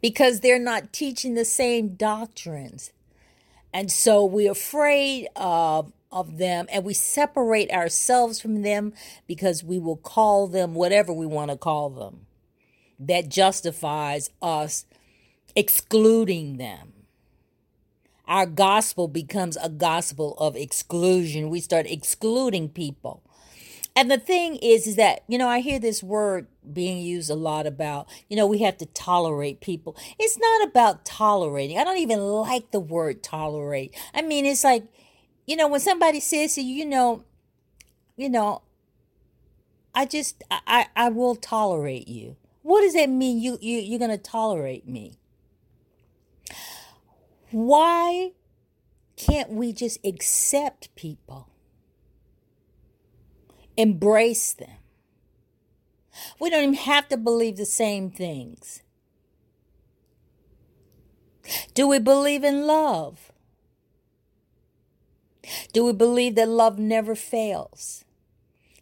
because 0.00 0.40
they're 0.40 0.58
not 0.58 0.92
teaching 0.92 1.34
the 1.34 1.44
same 1.44 1.94
doctrines. 1.94 2.92
And 3.72 3.90
so 3.90 4.24
we're 4.24 4.52
afraid 4.52 5.28
of, 5.34 5.92
of 6.12 6.38
them 6.38 6.66
and 6.70 6.84
we 6.84 6.94
separate 6.94 7.70
ourselves 7.70 8.40
from 8.40 8.62
them 8.62 8.92
because 9.26 9.64
we 9.64 9.78
will 9.78 9.96
call 9.96 10.46
them 10.46 10.74
whatever 10.74 11.12
we 11.12 11.26
want 11.26 11.50
to 11.50 11.56
call 11.56 11.90
them. 11.90 12.26
That 12.98 13.28
justifies 13.28 14.30
us 14.40 14.86
excluding 15.54 16.56
them 16.56 16.92
our 18.26 18.46
gospel 18.46 19.08
becomes 19.08 19.56
a 19.56 19.68
gospel 19.68 20.34
of 20.38 20.56
exclusion. 20.56 21.50
We 21.50 21.60
start 21.60 21.86
excluding 21.86 22.68
people. 22.70 23.22
And 23.94 24.10
the 24.10 24.18
thing 24.18 24.56
is, 24.56 24.86
is 24.86 24.96
that, 24.96 25.24
you 25.26 25.38
know, 25.38 25.48
I 25.48 25.60
hear 25.60 25.78
this 25.78 26.02
word 26.02 26.48
being 26.70 26.98
used 26.98 27.30
a 27.30 27.34
lot 27.34 27.66
about, 27.66 28.08
you 28.28 28.36
know, 28.36 28.46
we 28.46 28.58
have 28.58 28.76
to 28.78 28.86
tolerate 28.86 29.60
people. 29.60 29.96
It's 30.18 30.38
not 30.38 30.68
about 30.68 31.06
tolerating. 31.06 31.78
I 31.78 31.84
don't 31.84 31.96
even 31.96 32.20
like 32.20 32.72
the 32.72 32.80
word 32.80 33.22
tolerate. 33.22 33.96
I 34.12 34.20
mean, 34.20 34.44
it's 34.44 34.64
like, 34.64 34.84
you 35.46 35.56
know, 35.56 35.66
when 35.66 35.80
somebody 35.80 36.20
says 36.20 36.56
to 36.56 36.60
you, 36.60 36.74
you 36.74 36.84
know, 36.84 37.24
you 38.16 38.28
know, 38.28 38.60
I 39.94 40.04
just, 40.04 40.44
I, 40.50 40.88
I 40.94 41.08
will 41.08 41.34
tolerate 41.34 42.06
you. 42.06 42.36
What 42.60 42.82
does 42.82 42.92
that 42.94 43.08
mean? 43.08 43.40
You, 43.40 43.56
you, 43.62 43.78
you're 43.78 43.98
to 43.98 44.18
tolerate 44.18 44.86
me. 44.86 45.16
Why 47.56 48.32
can't 49.16 49.48
we 49.48 49.72
just 49.72 50.04
accept 50.04 50.94
people? 50.94 51.48
Embrace 53.78 54.52
them. 54.52 54.76
We 56.38 56.50
don't 56.50 56.64
even 56.64 56.74
have 56.74 57.08
to 57.08 57.16
believe 57.16 57.56
the 57.56 57.64
same 57.64 58.10
things. 58.10 58.82
Do 61.72 61.88
we 61.88 61.98
believe 61.98 62.44
in 62.44 62.66
love? 62.66 63.32
Do 65.72 65.86
we 65.86 65.94
believe 65.94 66.34
that 66.34 66.50
love 66.50 66.78
never 66.78 67.14
fails? 67.14 68.04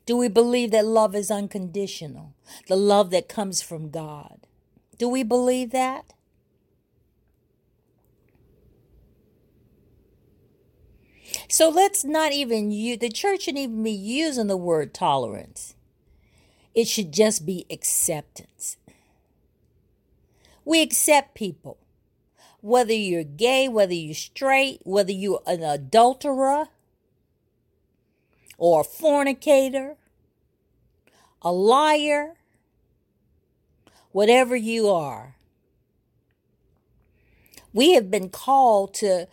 Do 0.04 0.16
we 0.16 0.26
believe 0.26 0.72
that 0.72 0.84
love 0.84 1.14
is 1.14 1.30
unconditional? 1.30 2.34
The 2.66 2.74
love 2.74 3.10
that 3.10 3.28
comes 3.28 3.62
from 3.62 3.90
God. 3.90 4.48
Do 4.98 5.08
we 5.08 5.22
believe 5.22 5.70
that? 5.70 6.13
So 11.48 11.68
let's 11.68 12.04
not 12.04 12.32
even 12.32 12.70
use, 12.70 12.98
the 12.98 13.08
church 13.08 13.42
shouldn't 13.42 13.62
even 13.62 13.82
be 13.82 13.90
using 13.90 14.46
the 14.46 14.56
word 14.56 14.94
tolerance. 14.94 15.74
It 16.74 16.88
should 16.88 17.12
just 17.12 17.46
be 17.46 17.66
acceptance. 17.70 18.76
We 20.64 20.80
accept 20.82 21.34
people, 21.34 21.78
whether 22.60 22.92
you're 22.92 23.22
gay, 23.22 23.68
whether 23.68 23.92
you're 23.92 24.14
straight, 24.14 24.80
whether 24.84 25.12
you're 25.12 25.42
an 25.46 25.62
adulterer 25.62 26.68
or 28.56 28.80
a 28.80 28.84
fornicator, 28.84 29.96
a 31.42 31.52
liar, 31.52 32.34
whatever 34.12 34.56
you 34.56 34.88
are. 34.88 35.36
We 37.72 37.92
have 37.94 38.10
been 38.10 38.30
called 38.30 38.94
to 38.94 39.28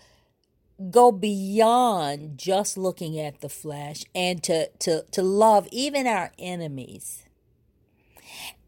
go 0.90 1.12
beyond 1.12 2.38
just 2.38 2.78
looking 2.78 3.20
at 3.20 3.42
the 3.42 3.50
flesh 3.50 4.04
and 4.16 4.42
to, 4.44 4.70
to, 4.80 5.04
to 5.12 5.22
love 5.22 5.68
even 5.72 6.08
our 6.08 6.32
enemies. 6.40 7.26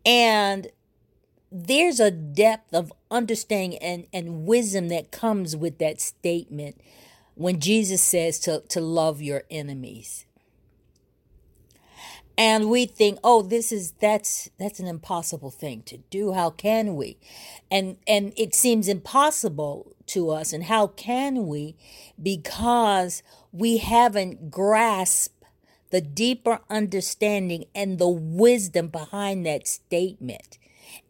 And 0.06 0.68
there's 1.52 2.00
a 2.00 2.12
depth 2.12 2.74
of 2.74 2.92
understanding 3.10 3.80
and, 3.80 4.08
and 4.12 4.46
wisdom 4.46 4.90
that 4.90 5.12
comes 5.12 5.56
with 5.56 5.78
that 5.80 6.02
statement 6.02 6.80
when 7.36 7.60
Jesus 7.60 8.02
says 8.02 8.40
to, 8.42 8.62
to 8.70 8.82
love 8.82 9.22
your 9.22 9.44
enemies. 9.50 10.26
And 12.38 12.70
we 12.70 12.86
think, 12.86 13.20
oh, 13.24 13.44
this 13.44 13.72
is 13.72 13.92
that's 14.00 14.50
that's 14.58 14.80
an 14.80 14.88
impossible 14.88 15.52
thing 15.52 15.84
to 15.84 15.98
do. 15.98 16.34
How 16.34 16.50
can 16.50 16.96
we? 16.96 17.18
And 17.70 17.98
and 18.08 18.34
it 18.36 18.56
seems 18.56 18.88
impossible 18.88 19.96
to 20.08 20.32
us. 20.32 20.52
And 20.52 20.66
how 20.66 20.88
can 20.88 21.48
we? 21.48 21.76
Because 22.22 23.22
we 23.52 23.78
haven't 23.78 24.50
grasped 24.50 25.44
the 25.92 26.02
deeper 26.02 26.60
understanding 26.72 27.66
and 27.76 28.00
the 28.00 28.10
wisdom 28.10 28.88
behind 28.88 29.46
that 29.46 29.68
statement. 29.68 30.58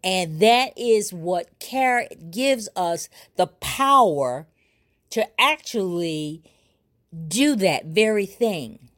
And 0.04 0.42
that 0.42 0.78
is 0.78 1.14
what 1.14 1.58
care 1.60 2.08
gives 2.30 2.68
us 2.76 3.08
the 3.38 3.48
power 3.48 4.46
to 5.12 5.26
actually 5.40 6.44
do 7.28 7.56
that 7.56 7.86
very 7.86 8.26
thing. 8.26 8.90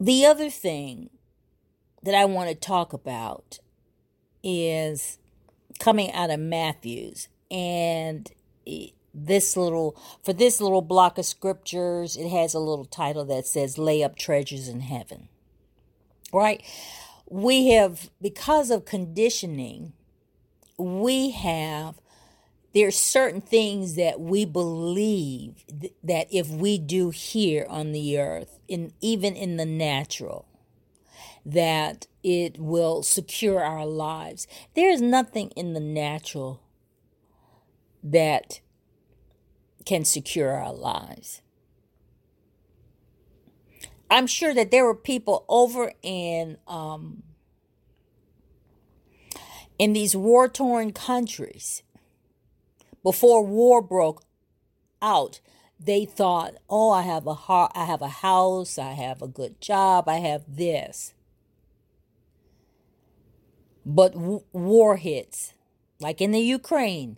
The 0.00 0.24
other 0.26 0.50
thing 0.50 1.10
that 2.02 2.14
I 2.14 2.24
want 2.24 2.48
to 2.48 2.54
talk 2.54 2.92
about 2.92 3.58
is 4.42 5.18
coming 5.78 6.10
out 6.12 6.30
of 6.30 6.40
Matthew's 6.40 7.28
and 7.50 8.30
this 9.12 9.56
little 9.56 10.00
for 10.22 10.32
this 10.32 10.60
little 10.60 10.82
block 10.82 11.18
of 11.18 11.26
scriptures 11.26 12.16
it 12.16 12.28
has 12.28 12.54
a 12.54 12.60
little 12.60 12.84
title 12.84 13.24
that 13.24 13.46
says 13.46 13.76
lay 13.76 14.02
up 14.02 14.16
treasures 14.16 14.68
in 14.68 14.80
heaven 14.80 15.28
right? 16.32 16.62
We 17.28 17.68
have 17.70 18.10
because 18.20 18.70
of 18.70 18.84
conditioning 18.84 19.92
we 20.78 21.30
have 21.30 22.00
there's 22.72 22.98
certain 22.98 23.40
things 23.40 23.96
that 23.96 24.20
we 24.20 24.44
believe 24.44 25.64
th- 25.80 25.92
that 26.02 26.26
if 26.30 26.48
we 26.48 26.78
do 26.78 27.10
here 27.10 27.66
on 27.68 27.92
the 27.92 28.18
earth 28.18 28.58
in 28.68 28.92
even 29.00 29.34
in 29.34 29.56
the 29.56 29.66
natural 29.66 30.46
that 31.44 32.06
it 32.22 32.58
will 32.58 33.02
secure 33.02 33.62
our 33.62 33.86
lives 33.86 34.46
there's 34.74 35.00
nothing 35.00 35.50
in 35.50 35.72
the 35.72 35.80
natural 35.80 36.62
that 38.02 38.60
can 39.84 40.04
secure 40.04 40.52
our 40.52 40.72
lives. 40.72 41.42
I'm 44.10 44.26
sure 44.26 44.54
that 44.54 44.70
there 44.70 44.84
were 44.84 44.94
people 44.94 45.44
over 45.48 45.92
in 46.02 46.58
um, 46.66 47.22
in 49.78 49.92
these 49.92 50.16
war 50.16 50.48
torn 50.48 50.92
countries 50.92 51.82
before 53.02 53.44
war 53.44 53.82
broke 53.82 54.22
out. 55.02 55.40
They 55.78 56.04
thought, 56.04 56.54
"Oh, 56.68 56.90
I 56.90 57.02
have 57.02 57.26
a 57.26 57.34
ha- 57.34 57.72
I 57.74 57.84
have 57.86 58.02
a 58.02 58.08
house, 58.08 58.78
I 58.78 58.92
have 58.92 59.22
a 59.22 59.28
good 59.28 59.60
job, 59.60 60.08
I 60.08 60.18
have 60.18 60.44
this." 60.56 61.14
But 63.86 64.12
w- 64.12 64.42
war 64.52 64.96
hits, 64.96 65.54
like 66.00 66.20
in 66.20 66.32
the 66.32 66.40
Ukraine. 66.40 67.16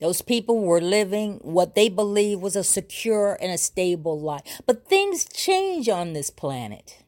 Those 0.00 0.22
people 0.22 0.60
were 0.60 0.80
living 0.80 1.40
what 1.42 1.74
they 1.74 1.88
believed 1.88 2.40
was 2.40 2.56
a 2.56 2.62
secure 2.64 3.36
and 3.40 3.52
a 3.52 3.58
stable 3.58 4.18
life. 4.18 4.60
But 4.64 4.86
things 4.86 5.24
change 5.24 5.88
on 5.88 6.12
this 6.12 6.30
planet. 6.30 6.98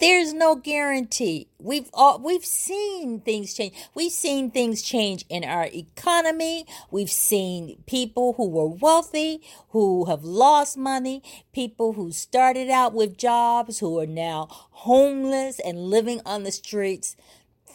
There's 0.00 0.32
no 0.32 0.56
guarantee. 0.56 1.48
We've 1.58 1.88
all, 1.94 2.18
we've 2.18 2.44
seen 2.44 3.20
things 3.20 3.54
change. 3.54 3.74
We've 3.94 4.12
seen 4.12 4.50
things 4.50 4.82
change 4.82 5.24
in 5.28 5.44
our 5.44 5.66
economy. 5.72 6.66
We've 6.90 7.10
seen 7.10 7.82
people 7.86 8.34
who 8.34 8.48
were 8.48 8.68
wealthy 8.68 9.42
who 9.70 10.06
have 10.06 10.24
lost 10.24 10.76
money, 10.76 11.22
people 11.52 11.92
who 11.92 12.10
started 12.10 12.70
out 12.70 12.92
with 12.94 13.16
jobs 13.16 13.78
who 13.78 13.98
are 14.00 14.06
now 14.06 14.48
homeless 14.50 15.60
and 15.60 15.78
living 15.90 16.20
on 16.26 16.42
the 16.42 16.52
streets 16.52 17.16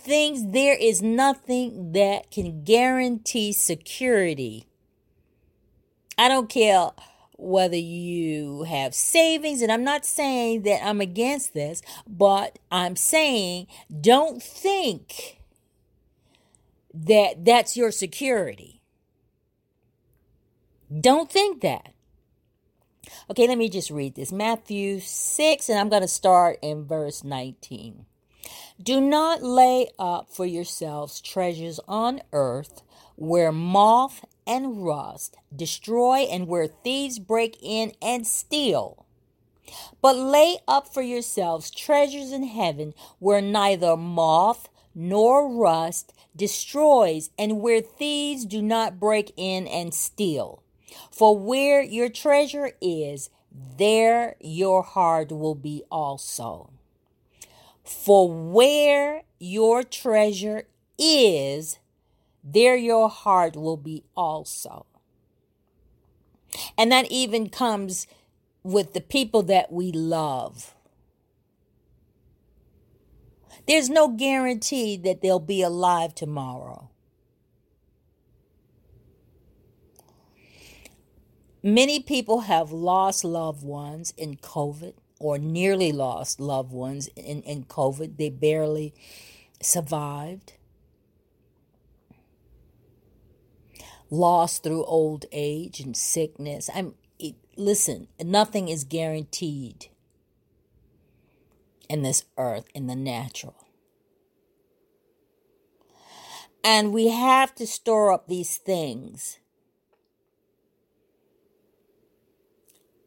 things, 0.07 0.53
there 0.53 0.77
is 0.79 1.01
nothing 1.01 1.91
that 1.91 2.31
can 2.31 2.63
guarantee 2.63 3.51
security. 3.51 4.65
I 6.17 6.29
don't 6.29 6.49
care 6.49 6.91
whether 7.37 7.77
you 7.77 8.63
have 8.63 8.93
savings, 8.95 9.61
and 9.61 9.71
I'm 9.71 9.83
not 9.83 10.05
saying 10.05 10.63
that 10.63 10.83
I'm 10.83 10.99
against 10.99 11.53
this, 11.53 11.81
but 12.07 12.59
I'm 12.71 12.95
saying 12.95 13.67
don't 14.01 14.41
think 14.41 15.41
that 16.93 17.45
that's 17.45 17.77
your 17.77 17.91
security. 17.91 18.81
Don't 20.99 21.31
think 21.31 21.61
that. 21.61 21.93
Okay, 23.29 23.47
let 23.47 23.57
me 23.57 23.69
just 23.69 23.91
read 23.91 24.15
this 24.15 24.31
Matthew 24.31 24.99
6, 24.99 25.69
and 25.69 25.79
I'm 25.79 25.89
going 25.89 26.01
to 26.01 26.07
start 26.07 26.59
in 26.61 26.85
verse 26.85 27.23
19. 27.23 28.05
Do 28.81 29.01
not 29.01 29.43
lay 29.43 29.89
up 29.99 30.29
for 30.29 30.45
yourselves 30.45 31.21
treasures 31.21 31.79
on 31.87 32.21
earth 32.31 32.83
where 33.15 33.51
moth 33.51 34.23
and 34.47 34.85
rust 34.85 35.35
destroy 35.55 36.19
and 36.19 36.47
where 36.47 36.67
thieves 36.67 37.19
break 37.19 37.57
in 37.61 37.91
and 38.01 38.25
steal. 38.25 39.05
But 40.01 40.15
lay 40.15 40.59
up 40.67 40.93
for 40.93 41.01
yourselves 41.01 41.69
treasures 41.69 42.31
in 42.31 42.43
heaven 42.43 42.93
where 43.19 43.41
neither 43.41 43.97
moth 43.97 44.69
nor 44.95 45.47
rust 45.47 46.13
destroys 46.35 47.29
and 47.37 47.61
where 47.61 47.81
thieves 47.81 48.45
do 48.45 48.61
not 48.61 48.99
break 48.99 49.33
in 49.35 49.67
and 49.67 49.93
steal. 49.93 50.63
For 51.11 51.37
where 51.37 51.81
your 51.81 52.09
treasure 52.09 52.71
is, 52.81 53.29
there 53.51 54.35
your 54.39 54.83
heart 54.83 55.31
will 55.31 55.55
be 55.55 55.83
also. 55.91 56.69
For 57.83 58.29
where 58.29 59.23
your 59.39 59.83
treasure 59.83 60.67
is, 60.97 61.79
there 62.49 62.75
your 62.75 63.09
heart 63.09 63.55
will 63.55 63.77
be 63.77 64.03
also. 64.15 64.85
And 66.77 66.91
that 66.91 67.11
even 67.11 67.49
comes 67.49 68.07
with 68.63 68.93
the 68.93 69.01
people 69.01 69.43
that 69.43 69.71
we 69.71 69.91
love. 69.91 70.73
There's 73.67 73.89
no 73.89 74.07
guarantee 74.07 74.95
that 74.97 75.21
they'll 75.21 75.39
be 75.39 75.61
alive 75.61 76.15
tomorrow. 76.15 76.89
Many 81.61 81.99
people 81.99 82.41
have 82.41 82.71
lost 82.71 83.25
loved 83.25 83.63
ones 83.63 84.13
in 84.15 84.37
COVID 84.37 84.93
or 85.19 85.37
nearly 85.37 85.91
lost 85.91 86.39
loved 86.39 86.71
ones 86.71 87.07
in, 87.15 87.41
in 87.41 87.65
COVID. 87.65 88.17
They 88.17 88.29
barely 88.29 88.93
survived. 89.61 90.53
Lost 94.09 94.63
through 94.63 94.85
old 94.85 95.25
age 95.31 95.79
and 95.79 95.95
sickness. 95.95 96.69
I'm 96.73 96.95
it, 97.19 97.35
listen, 97.55 98.07
nothing 98.23 98.69
is 98.69 98.83
guaranteed 98.83 99.87
in 101.89 102.03
this 102.03 102.25
earth 102.37 102.65
in 102.73 102.87
the 102.87 102.95
natural. 102.95 103.67
And 106.63 106.91
we 106.91 107.09
have 107.09 107.55
to 107.55 107.67
store 107.67 108.11
up 108.11 108.27
these 108.27 108.57
things 108.57 109.39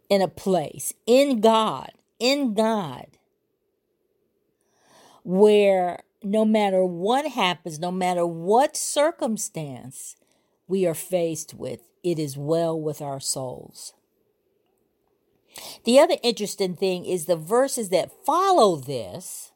in 0.09 0.23
a 0.23 0.29
place 0.29 0.93
in 1.07 1.41
God, 1.41 1.93
in 2.19 2.55
God, 2.55 3.07
where 5.23 6.01
no 6.23 6.45
matter 6.45 6.85
what 6.85 7.27
happens, 7.27 7.79
no 7.79 7.93
matter 7.93 8.27
what 8.27 8.77
circumstance, 8.77 10.17
we 10.71 10.87
are 10.87 10.95
faced 10.95 11.53
with, 11.53 11.81
it 12.03 12.19
is 12.19 12.37
well 12.39 12.81
with 12.81 13.03
our 13.03 13.21
souls. 13.21 13.93
The 15.85 15.99
other 15.99 16.17
interesting 16.23 16.77
thing 16.77 17.05
is 17.05 17.27
the 17.27 17.37
verses 17.37 17.89
that 17.91 18.25
follow 18.25 18.77
this, 18.77 19.53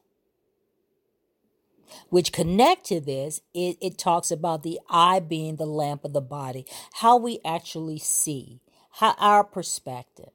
which 2.09 2.33
connect 2.33 2.85
to 2.87 2.99
this, 2.99 3.41
it, 3.53 3.77
it 3.81 3.97
talks 3.97 4.29
about 4.29 4.63
the 4.63 4.79
eye 4.89 5.21
being 5.21 5.55
the 5.55 5.65
lamp 5.65 6.03
of 6.03 6.13
the 6.13 6.21
body, 6.21 6.65
how 6.95 7.17
we 7.17 7.39
actually 7.45 7.97
see, 7.97 8.59
how 8.91 9.15
our 9.17 9.43
perspective. 9.43 10.29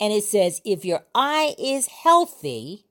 And 0.00 0.12
it 0.12 0.24
says, 0.24 0.60
if 0.64 0.84
your 0.84 1.04
eye 1.14 1.54
is 1.58 1.86
healthy, 1.86 2.84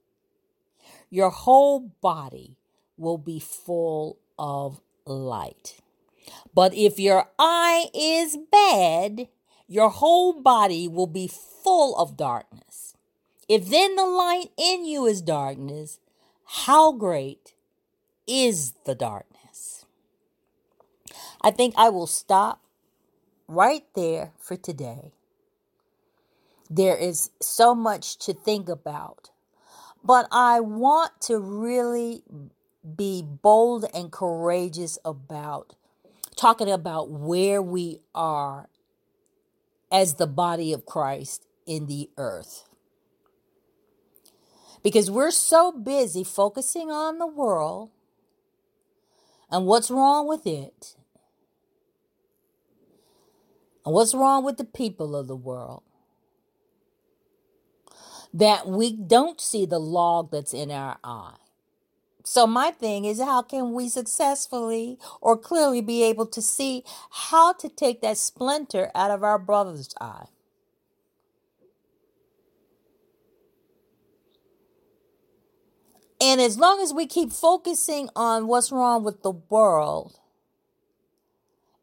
your 1.10 1.30
whole 1.30 1.92
body 2.02 2.58
will 2.98 3.18
be 3.18 3.40
full 3.40 4.18
of 4.40 4.80
light. 5.06 5.83
But 6.54 6.74
if 6.74 7.00
your 7.00 7.30
eye 7.40 7.88
is 7.94 8.38
bad, 8.52 9.28
your 9.68 9.90
whole 9.90 10.34
body 10.34 10.88
will 10.88 11.08
be 11.08 11.28
full 11.28 11.96
of 11.98 12.18
darkness. 12.18 12.96
If 13.48 13.70
then 13.70 13.96
the 13.96 14.06
light 14.06 14.52
in 14.58 14.86
you 14.86 15.06
is 15.06 15.22
darkness, 15.22 16.00
how 16.46 16.92
great 16.92 17.54
is 18.28 18.74
the 18.86 18.96
darkness? 18.96 19.86
I 21.42 21.52
think 21.52 21.74
I 21.78 21.90
will 21.90 22.08
stop 22.08 22.62
right 23.48 23.84
there 23.96 24.32
for 24.40 24.56
today. 24.56 25.14
There 26.70 26.96
is 26.96 27.32
so 27.42 27.76
much 27.76 28.18
to 28.20 28.34
think 28.34 28.70
about, 28.70 29.30
but 30.04 30.28
I 30.32 30.60
want 30.60 31.20
to 31.22 31.38
really 31.38 32.24
be 32.96 33.22
bold 33.24 33.86
and 33.94 34.12
courageous 34.12 34.98
about 35.04 35.76
talking 36.36 36.70
about 36.70 37.10
where 37.10 37.62
we 37.62 38.00
are 38.14 38.70
as 39.92 40.16
the 40.16 40.28
body 40.28 40.74
of 40.74 40.86
Christ 40.86 41.46
in 41.66 41.88
the 41.88 42.10
earth. 42.18 42.64
Because 44.84 45.10
we're 45.10 45.32
so 45.32 45.72
busy 45.72 46.24
focusing 46.24 46.92
on 46.92 47.20
the 47.20 47.28
world 47.28 47.92
and 49.50 49.66
what's 49.66 49.92
wrong 49.92 50.28
with 50.28 50.48
it, 50.48 50.96
and 53.86 53.94
what's 53.94 54.16
wrong 54.16 54.44
with 54.44 54.58
the 54.58 54.66
people 54.66 55.16
of 55.16 55.28
the 55.28 55.36
world, 55.36 55.84
that 58.34 58.68
we 58.68 58.92
don't 58.96 59.40
see 59.40 59.66
the 59.66 59.80
log 59.80 60.32
that's 60.32 60.54
in 60.54 60.72
our 60.72 60.98
eye. 61.04 61.36
So, 62.24 62.48
my 62.48 62.72
thing 62.72 63.04
is, 63.04 63.20
how 63.20 63.42
can 63.42 63.74
we 63.74 63.90
successfully 63.90 64.98
or 65.20 65.38
clearly 65.38 65.82
be 65.82 66.04
able 66.04 66.26
to 66.28 66.42
see 66.42 66.84
how 67.12 67.52
to 67.54 67.68
take 67.68 68.02
that 68.02 68.18
splinter 68.18 68.90
out 68.96 69.12
of 69.12 69.24
our 69.24 69.38
brother's 69.38 69.94
eye? 70.00 70.28
And 76.22 76.40
as 76.40 76.58
long 76.58 76.80
as 76.82 76.94
we 76.94 77.06
keep 77.06 77.34
focusing 77.34 78.10
on 78.16 78.48
what's 78.48 78.72
wrong 78.72 79.04
with 79.04 79.24
the 79.24 79.32
world 79.32 80.18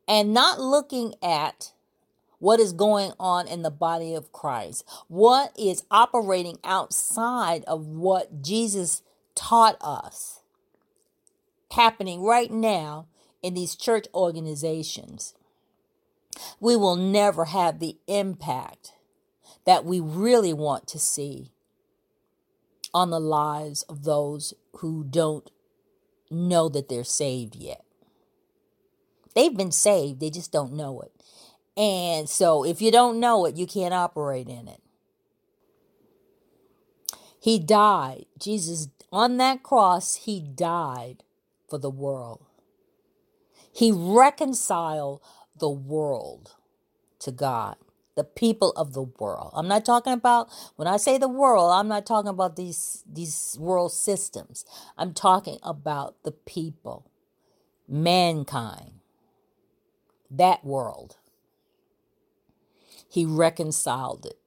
and 0.08 0.32
not 0.32 0.58
looking 0.58 1.14
at 1.22 1.72
what 2.38 2.58
is 2.58 2.72
going 2.72 3.12
on 3.20 3.46
in 3.46 3.60
the 3.60 3.70
body 3.70 4.14
of 4.14 4.32
Christ, 4.32 4.82
what 5.08 5.52
is 5.58 5.84
operating 5.90 6.58
outside 6.64 7.64
of 7.64 7.86
what 7.86 8.40
Jesus 8.40 9.02
taught 9.40 9.76
us 9.80 10.40
happening 11.72 12.22
right 12.22 12.50
now 12.50 13.06
in 13.42 13.54
these 13.54 13.74
church 13.74 14.06
organizations, 14.14 15.34
we 16.60 16.76
will 16.76 16.96
never 16.96 17.46
have 17.46 17.78
the 17.78 17.96
impact 18.06 18.92
that 19.64 19.84
we 19.84 19.98
really 19.98 20.52
want 20.52 20.86
to 20.86 20.98
see 20.98 21.52
on 22.92 23.08
the 23.08 23.20
lives 23.20 23.82
of 23.84 24.04
those 24.04 24.52
who 24.78 25.04
don't 25.04 25.50
know 26.30 26.68
that 26.68 26.88
they're 26.88 27.02
saved 27.02 27.56
yet. 27.56 27.84
They've 29.34 29.56
been 29.56 29.72
saved, 29.72 30.20
they 30.20 30.30
just 30.30 30.52
don't 30.52 30.74
know 30.74 31.00
it. 31.00 31.12
And 31.76 32.28
so 32.28 32.64
if 32.64 32.82
you 32.82 32.90
don't 32.90 33.18
know 33.20 33.46
it, 33.46 33.56
you 33.56 33.66
can't 33.66 33.94
operate 33.94 34.48
in 34.48 34.68
it. 34.68 34.82
He 37.40 37.58
died. 37.58 38.26
Jesus, 38.38 38.88
on 39.12 39.38
that 39.38 39.62
cross, 39.62 40.16
he 40.16 40.40
died 40.40 41.24
for 41.68 41.78
the 41.78 41.90
world. 41.90 42.46
He 43.72 43.92
reconciled 43.92 45.22
the 45.58 45.70
world 45.70 46.56
to 47.20 47.32
God, 47.32 47.76
the 48.16 48.24
people 48.24 48.72
of 48.72 48.94
the 48.94 49.02
world. 49.02 49.52
I'm 49.54 49.68
not 49.68 49.84
talking 49.84 50.12
about 50.12 50.48
when 50.76 50.88
I 50.88 50.96
say 50.98 51.18
the 51.18 51.28
world, 51.28 51.72
I'm 51.72 51.88
not 51.88 52.06
talking 52.06 52.30
about 52.30 52.56
these 52.56 53.04
these 53.10 53.56
world 53.60 53.92
systems. 53.92 54.64
I'm 54.98 55.14
talking 55.14 55.58
about 55.62 56.16
the 56.24 56.32
people, 56.32 57.10
mankind, 57.88 59.00
that 60.30 60.64
world. 60.64 61.18
He 63.10 63.26
reconciled 63.26 64.26
it 64.26 64.38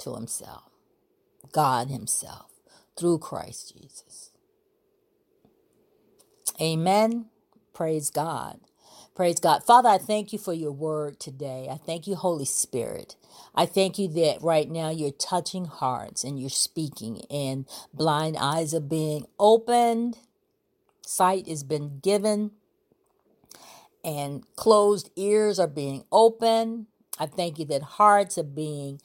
to 0.00 0.14
himself, 0.14 0.70
God 1.52 1.88
himself, 1.90 2.50
through 2.98 3.18
Christ 3.18 3.74
Jesus. 3.78 4.30
Amen. 6.60 7.26
Praise 7.74 8.10
God. 8.10 8.60
Praise 9.14 9.40
God. 9.40 9.64
Father, 9.64 9.88
I 9.90 9.98
thank 9.98 10.32
you 10.32 10.38
for 10.40 10.52
your 10.54 10.72
word 10.72 11.20
today. 11.20 11.68
I 11.70 11.76
thank 11.76 12.06
you, 12.06 12.16
Holy 12.16 12.46
Spirit. 12.46 13.16
I 13.54 13.66
thank 13.66 13.98
you 13.98 14.08
that 14.08 14.42
right 14.42 14.70
now 14.70 14.90
you're 14.90 15.12
touching 15.12 15.66
hearts 15.66 16.24
and 16.24 16.40
you're 16.40 16.50
speaking, 16.50 17.22
and 17.30 17.66
blind 17.94 18.36
eyes 18.40 18.74
are 18.74 18.80
being 18.80 19.26
opened, 19.38 20.18
sight 21.06 21.48
has 21.48 21.64
been 21.64 22.00
given, 22.00 22.52
and 24.04 24.44
closed 24.56 25.10
ears 25.16 25.58
are 25.60 25.68
being 25.68 26.04
opened. 26.12 26.86
I 27.18 27.26
thank 27.26 27.58
you 27.58 27.66
that 27.66 27.82
hearts 27.82 28.38
are 28.38 28.44
being 28.44 29.00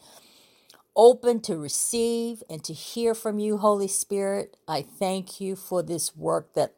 open 0.99 1.39
to 1.39 1.55
receive 1.57 2.43
and 2.49 2.61
to 2.61 2.73
hear 2.73 3.15
from 3.15 3.39
you, 3.39 3.57
Holy 3.57 3.87
Spirit. 3.87 4.57
I 4.67 4.81
thank 4.81 5.39
you 5.39 5.55
for 5.55 5.81
this 5.81 6.13
work 6.13 6.53
that 6.55 6.73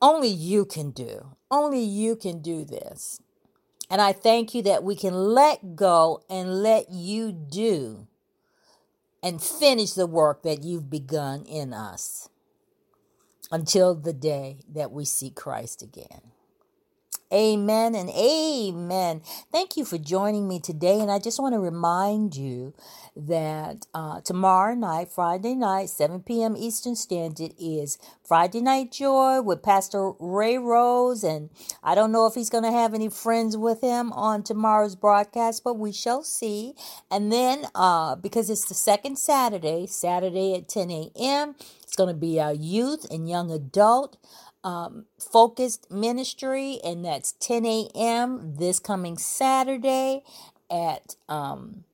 only 0.00 0.30
you 0.30 0.64
can 0.64 0.92
do. 0.92 1.36
Only 1.50 1.82
you 1.82 2.16
can 2.16 2.40
do 2.40 2.64
this. 2.64 3.20
And 3.90 4.00
I 4.00 4.14
thank 4.14 4.54
you 4.54 4.62
that 4.62 4.82
we 4.82 4.96
can 4.96 5.12
let 5.12 5.76
go 5.76 6.22
and 6.30 6.62
let 6.62 6.90
you 6.90 7.32
do 7.32 8.06
and 9.22 9.42
finish 9.42 9.92
the 9.92 10.06
work 10.06 10.42
that 10.42 10.64
you've 10.64 10.88
begun 10.88 11.44
in 11.44 11.74
us 11.74 12.30
until 13.52 13.94
the 13.94 14.14
day 14.14 14.60
that 14.72 14.90
we 14.90 15.04
see 15.04 15.28
Christ 15.28 15.82
again. 15.82 16.32
Amen 17.32 17.96
and 17.96 18.08
amen. 18.10 19.20
Thank 19.52 19.76
you 19.76 19.84
for 19.84 19.98
joining 19.98 20.48
me 20.48 20.60
today. 20.60 21.00
And 21.00 21.10
I 21.10 21.18
just 21.18 21.40
want 21.40 21.54
to 21.54 21.58
remind 21.60 22.36
you 22.36 22.72
that 23.16 23.86
uh, 23.94 24.20
tomorrow 24.20 24.74
night, 24.76 25.10
Friday 25.10 25.56
night, 25.56 25.90
7 25.90 26.22
p.m. 26.22 26.56
Eastern 26.56 26.96
Standard, 26.96 27.52
is 27.60 27.98
Friday 28.24 28.60
Night 28.60 28.92
Joy 28.92 29.42
with 29.42 29.62
Pastor 29.62 30.12
Ray 30.20 30.56
Rose. 30.58 31.24
And 31.24 31.50
I 31.82 31.96
don't 31.96 32.12
know 32.12 32.26
if 32.26 32.34
he's 32.34 32.50
going 32.50 32.64
to 32.64 32.72
have 32.72 32.94
any 32.94 33.10
friends 33.10 33.56
with 33.56 33.80
him 33.80 34.12
on 34.12 34.44
tomorrow's 34.44 34.96
broadcast, 34.96 35.64
but 35.64 35.74
we 35.78 35.92
shall 35.92 36.22
see. 36.22 36.74
And 37.10 37.32
then, 37.32 37.66
uh, 37.74 38.16
because 38.16 38.50
it's 38.50 38.66
the 38.68 38.74
second 38.74 39.18
Saturday, 39.18 39.86
Saturday 39.88 40.54
at 40.54 40.68
10 40.68 40.90
a.m., 40.92 41.56
it's 41.86 41.96
going 41.96 42.08
to 42.08 42.20
be 42.20 42.40
our 42.40 42.52
youth 42.52 43.06
and 43.10 43.28
young 43.28 43.50
adult 43.50 44.16
um, 44.64 45.06
focused 45.20 45.90
ministry, 45.90 46.80
and 46.84 47.04
that's 47.04 47.32
10 47.32 47.64
a.m. 47.64 48.56
this 48.58 48.80
coming 48.80 49.16
Saturday 49.16 50.24
at 50.68 51.14
um, 51.28 51.84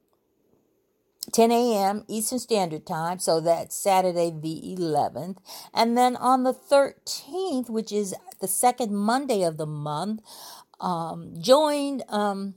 10 1.33 1.53
a.m. 1.53 2.05
Eastern 2.09 2.39
Standard 2.39 2.87
Time. 2.87 3.19
So 3.19 3.41
that's 3.41 3.77
Saturday 3.77 4.31
the 4.31 4.77
11th. 4.79 5.37
And 5.75 5.97
then 5.97 6.17
on 6.17 6.43
the 6.45 6.55
13th, 6.55 7.69
which 7.69 7.93
is 7.93 8.15
the 8.41 8.49
second 8.49 8.97
Monday 8.97 9.43
of 9.43 9.59
the 9.59 9.67
month, 9.67 10.23
um, 10.81 11.35
joined 11.41 12.03
um, 12.09 12.55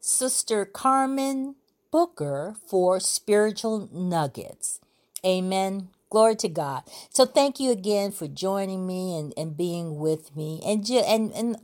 Sister 0.00 0.64
Carmen 0.64 1.56
Booker 1.90 2.54
for 2.68 3.00
Spiritual 3.00 3.88
Nuggets. 3.92 4.80
Amen. 5.24 5.88
Glory 6.10 6.36
to 6.36 6.48
God. 6.48 6.82
So 7.10 7.26
thank 7.26 7.58
you 7.60 7.70
again 7.72 8.12
for 8.12 8.28
joining 8.28 8.86
me 8.86 9.18
and, 9.18 9.34
and 9.36 9.56
being 9.56 9.96
with 9.98 10.34
me. 10.36 10.62
And, 10.64 10.88
and 10.90 11.32
and 11.32 11.56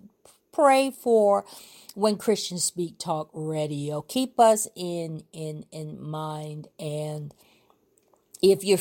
pray 0.53 0.91
for 0.91 1.45
when 1.95 2.17
Christians 2.17 2.65
Speak 2.65 2.99
Talk 2.99 3.31
Radio. 3.33 4.03
Keep 4.03 4.39
us 4.41 4.69
in 4.75 5.25
in 5.33 5.65
in 5.73 6.03
mind 6.03 6.69
and 6.79 7.35
if 8.43 8.65
you're 8.65 8.79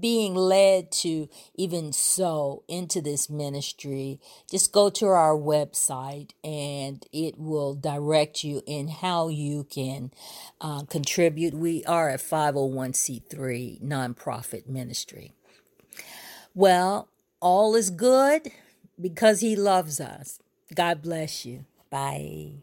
being 0.00 0.34
led 0.34 0.90
to 0.90 1.28
even 1.54 1.92
sow 1.92 2.64
into 2.66 3.02
this 3.02 3.28
ministry, 3.28 4.18
just 4.50 4.72
go 4.72 4.88
to 4.88 5.06
our 5.06 5.36
website 5.36 6.30
and 6.42 7.04
it 7.12 7.38
will 7.38 7.74
direct 7.74 8.42
you 8.42 8.62
in 8.66 8.88
how 8.88 9.28
you 9.28 9.64
can 9.64 10.10
uh, 10.62 10.84
contribute. 10.84 11.52
We 11.52 11.84
are 11.84 12.08
a 12.08 12.16
501c3 12.16 13.82
nonprofit 13.82 14.66
ministry. 14.66 15.32
Well, 16.54 17.08
all 17.40 17.74
is 17.74 17.90
good 17.90 18.50
because 19.00 19.40
He 19.40 19.56
loves 19.56 20.00
us. 20.00 20.38
God 20.74 21.02
bless 21.02 21.44
you. 21.44 21.66
Bye. 21.90 22.62